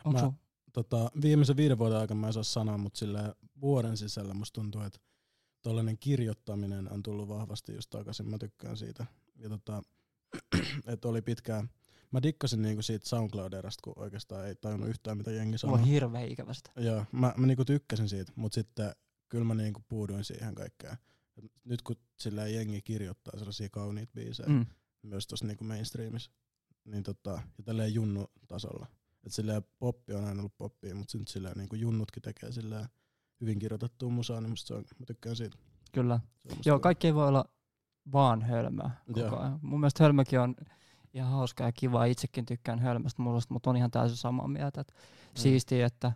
[0.06, 0.34] Onko Mä- sun?
[0.76, 4.82] Tota, viimeisen viiden vuoden aikana mä en saa sanoa, mutta sillä vuoden sisällä musta tuntuu,
[4.82, 5.00] että
[5.62, 8.30] tollainen kirjoittaminen on tullut vahvasti just takaisin.
[8.30, 9.06] Mä tykkään siitä.
[9.36, 9.84] Ja tota,
[10.94, 11.70] että oli pitkään,
[12.12, 15.76] mä dikkasin niinku siitä SoundCloud-erästä, kun oikeastaan ei tajunnut yhtään mitä jengi Mulla sanoo.
[15.76, 16.72] on hirveä ikävä sitä.
[16.76, 18.96] Joo, mä, mä niinku tykkäsin siitä, mutta sitten
[19.30, 20.98] kyllä mä niinku puuduin siihen kaikkeen.
[21.38, 24.50] Et Nyt kun sillä jengi kirjoittaa sellaisia kauniita biisejä.
[24.50, 24.66] Mm.
[25.02, 26.32] myös tuossa niinku mainstreamissa,
[26.86, 28.88] niin tota, ja tälleen junnu tasolla.
[29.26, 32.86] Et silleen poppi on aina ollut poppia, mutta nyt silleen niinku junnutkin tekee silleen
[33.42, 35.58] hyvin kirjoitettua musaa, niin musta se on, mä tykkään siitä.
[35.92, 36.20] Kyllä.
[36.66, 37.46] Joo, kaikki ei voi olla
[38.12, 39.40] vaan hölmöä koko Joo.
[39.40, 39.60] ajan.
[39.62, 40.56] Mun mielestä hölmökin on
[41.14, 42.06] ihan hauska ja kiva.
[42.06, 44.82] Itsekin tykkään hölmästä musasta, mutta on ihan täysin samaa mieltä.
[44.82, 45.40] Että Mm.
[45.42, 46.12] Siistiä, että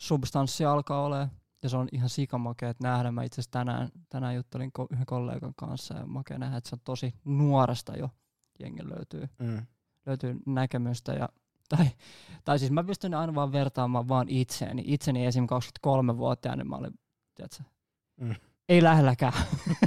[0.00, 1.30] substanssi alkaa olemaan
[1.62, 3.12] ja se on ihan sikamakea, että nähdä.
[3.12, 6.74] Mä itse asiassa tänään, tänään juttelin ko- yhden kollegan kanssa ja makea nähdä, että se
[6.76, 8.10] on tosi nuoresta jo
[8.60, 9.66] jengi löytyy, Mm.
[10.06, 11.28] Löytyy näkemystä ja
[11.68, 11.86] tai,
[12.44, 14.82] tai siis mä pystyn aina vaan vertaamaan vaan itseäni.
[14.86, 15.46] Itseni esim.
[15.86, 16.98] 23-vuotiaana niin mä olin,
[17.34, 17.62] tiedätkö,
[18.20, 18.34] Mm.
[18.68, 19.32] ei lähelläkään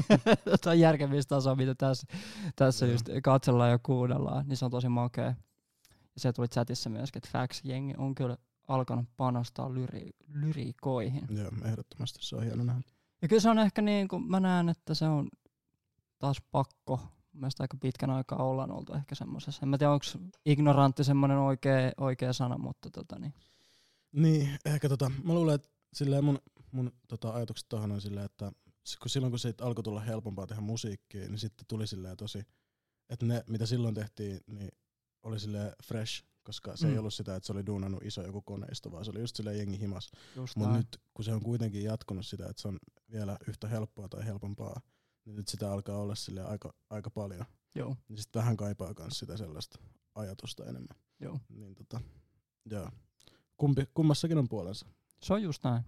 [0.51, 2.07] jotain järkevistasoa, mitä tässä,
[2.55, 2.91] tässä Joo.
[2.93, 5.25] just katsellaan ja kuunnellaan, niin se on tosi makea.
[5.25, 5.35] Ja
[6.17, 11.27] se tuli chatissa myöskin, että Fax jengi on kyllä alkanut panostaa lyri, lyriikoihin.
[11.29, 12.81] Joo, ehdottomasti se on hieno nähdä.
[13.21, 15.29] Ja kyllä se on ehkä niin kuin mä näen, että se on
[16.19, 16.99] taas pakko.
[17.39, 19.59] Mielestäni aika pitkän aikaa ollaan oltu ehkä semmoisessa.
[19.63, 20.05] En mä tiedä, onko
[20.45, 23.33] ignorantti semmoinen oikea, oikea sana, mutta tota niin.
[24.11, 26.39] Niin, ehkä tota, mä luulen, että silleen mun,
[26.71, 28.51] mun tota, ajatukset tohon on silleen, että
[29.01, 32.43] kun silloin kun siitä alkoi tulla helpompaa tehdä musiikkia, niin sitten tuli silleen tosi,
[33.09, 34.69] että ne mitä silloin tehtiin, niin
[35.23, 36.93] oli silleen fresh, koska se mm.
[36.93, 39.57] ei ollut sitä, että se oli duunannut iso joku koneisto, vaan se oli just silleen
[39.57, 40.11] jengi himas.
[40.55, 42.79] Mutta nyt kun se on kuitenkin jatkunut sitä, että se on
[43.11, 44.81] vielä yhtä helppoa tai helpompaa,
[45.25, 47.45] niin nyt sitä alkaa olla silleen aika, aika paljon.
[47.75, 49.79] Joo, Niin sitten vähän kaipaa myös sitä sellaista
[50.15, 50.97] ajatusta enemmän.
[51.19, 51.39] joo.
[51.49, 52.01] Niin tota,
[52.65, 52.89] joo.
[53.57, 54.85] Kumpi, kummassakin on puolensa.
[55.21, 55.83] Se on just näin.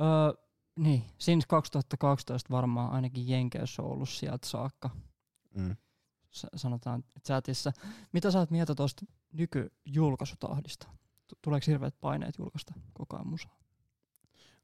[0.00, 0.44] Öö,
[0.78, 4.90] niin, since 2012 varmaan ainakin Jenkeissä on ollut sieltä saakka.
[5.54, 5.76] Mm.
[6.30, 7.72] s- sanotaan chatissa.
[8.12, 10.86] Mitä sä oot mieltä tuosta nykyjulkaisutahdista?
[11.26, 13.56] Tu- Tuleeko hirveät paineet julkaista koko ajan musaa?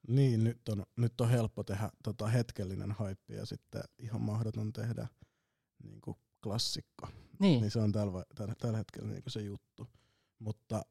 [0.09, 5.09] Niin, nyt on, nyt on helppo tehdä tota hetkellinen haippi ja sitten ihan mahdoton tehdä
[5.83, 7.09] niinku klassikko.
[7.39, 9.87] Niin, Niin se on tällä, tällä, tällä hetkellä niinku se juttu.
[10.39, 10.83] Mutta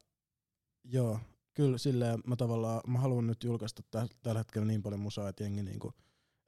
[0.84, 1.20] joo,
[1.54, 5.42] kyllä silleen mä tavallaan, mä haluan nyt julkaista tä, tällä hetkellä niin paljon musaa, että
[5.42, 5.92] jengi niinku,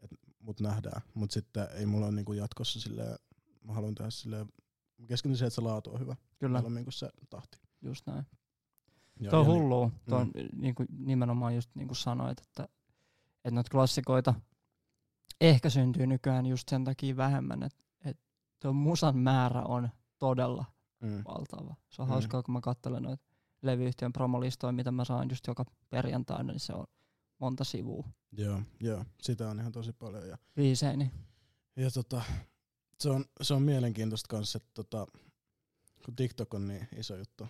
[0.02, 1.02] että mut nähdään.
[1.14, 3.18] Mut sitten ei mulla ole niinku jatkossa silleen,
[3.64, 4.46] mä haluan tehdä silleen,
[4.98, 6.16] mä keskityn siihen, että se laatu on hyvä.
[6.38, 7.58] kyllä, Mieluummin kuin se tahti.
[7.82, 8.26] just näin.
[9.30, 9.90] Tuo on ja hullua.
[10.08, 10.60] Tuo on Mm.
[10.60, 12.62] niin kuin nimenomaan just niin kuin sanoit, että,
[13.36, 14.34] että noita klassikoita
[15.40, 18.22] ehkä syntyy nykyään just sen takia vähemmän, että, että
[18.62, 20.64] tuo musan määrä on todella
[21.00, 21.74] mm, valtava.
[21.88, 22.12] Se on Mm.
[22.12, 23.24] hauskaa, kun mä katselen noita
[23.62, 26.86] levyyhtiön promolistoja, mitä mä saan just joka perjantaina, niin se on
[27.38, 28.08] monta sivua.
[28.32, 30.28] joo, joo, sitä on ihan tosi paljon.
[30.28, 31.10] Ja Biisejä, niin
[31.76, 32.22] Ja tota,
[33.00, 35.06] se on, se on mielenkiintoista kanssa, että tota,
[36.04, 37.46] kun TikTok on niin iso juttu,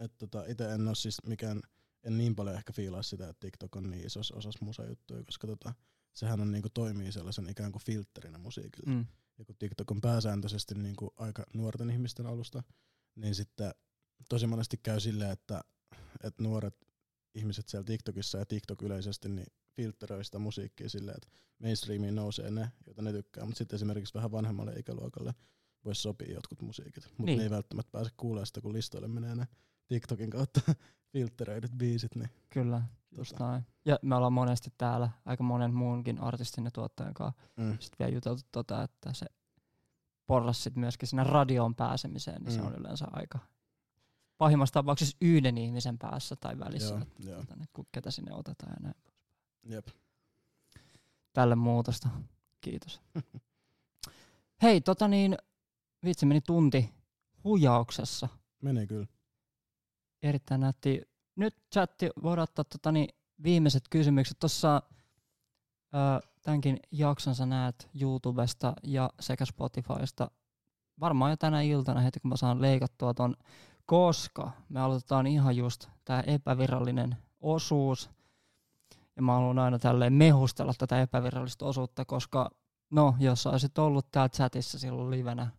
[0.00, 1.60] että tota, itse en ole siis mikään,
[2.02, 5.74] en niin paljon ehkä fiilaa sitä, että TikTok on niin isossa osassa musajuttuja, koska tota,
[6.12, 8.92] sehän on niinku toimii sellaisen ikään kuin filtterinä musiikille.
[8.94, 9.06] mm,
[9.38, 12.62] Ja kun TikTok on pääsääntöisesti niinku aika nuorten ihmisten alusta,
[13.14, 13.74] niin sitten
[14.28, 15.60] tosi monesti käy silleen, että,
[16.24, 16.86] että nuoret
[17.34, 22.72] ihmiset siellä TikTokissa ja TikTok yleisesti niin filtteröi sitä musiikkia silleen, että mainstreamiin nousee ne,
[22.86, 25.34] joita ne tykkää, mutta sitten esimerkiksi vähän vanhemmalle ikäluokalle
[25.84, 27.36] voisi sopia jotkut musiikit, mutta Niin.
[27.38, 29.46] ne ei välttämättä pääse kuulemaan sitä, kun listoille menee ne
[29.88, 30.60] TikTokin kautta
[31.12, 32.82] filtteröidyt biisit, niin kyllä,
[33.16, 33.50] just Tota.
[33.50, 33.66] näin.
[33.84, 38.14] Ja me ollaan monesti täällä aika monen muunkin artistin ja tuottajan kanssa mm, sitten vielä
[38.14, 39.26] juteltu tota, että se
[40.26, 42.56] porras sit myöskin sinne radioon pääsemiseen, niin mm.
[42.56, 43.38] se on yleensä aika
[44.38, 48.34] pahimmassa tapauksessa yhden ihmisen päässä tai välissä, joo, että joo, tota, niin ku- ketä sinne
[48.34, 48.94] otetaan ja näin.
[49.64, 49.88] jep.
[51.32, 52.08] Tälle muutosta.
[52.60, 53.00] Kiitos.
[54.62, 55.36] Hei, tota niin,
[56.04, 56.94] vitsi meni tunti
[57.44, 58.28] huijauksessa.
[58.62, 59.06] Meni kyllä.
[60.22, 61.02] Erittäin nätti.
[61.36, 63.08] Nyt chatti, voidaan ottaa tota niin,
[63.42, 64.38] viimeiset kysymykset.
[64.38, 64.82] Tuossa
[66.42, 70.30] tämänkin jakson sä näet YouTubesta ja sekä Spotifysta
[71.00, 73.36] varmaan jo tänä iltana heti kun mä saan leikattua ton,
[73.86, 78.10] koska me aloitetaan ihan just tää epävirallinen osuus.
[79.16, 82.50] Ja mä haluan aina tälleen mehustella tätä epävirallista osuutta, koska
[82.90, 85.50] no, jos olisit ollut täällä chatissa silloin livenä,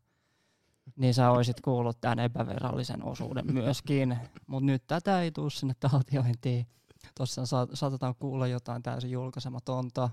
[0.96, 4.18] niin sä olisit kuullut tämän epävirallisen osuuden myöskin.
[4.48, 6.68] Mutta nyt tätä ei tuu sinne taltiointiin.
[7.18, 10.10] Tuossa sa- saatetaan kuulla jotain täysin julkaisematonta.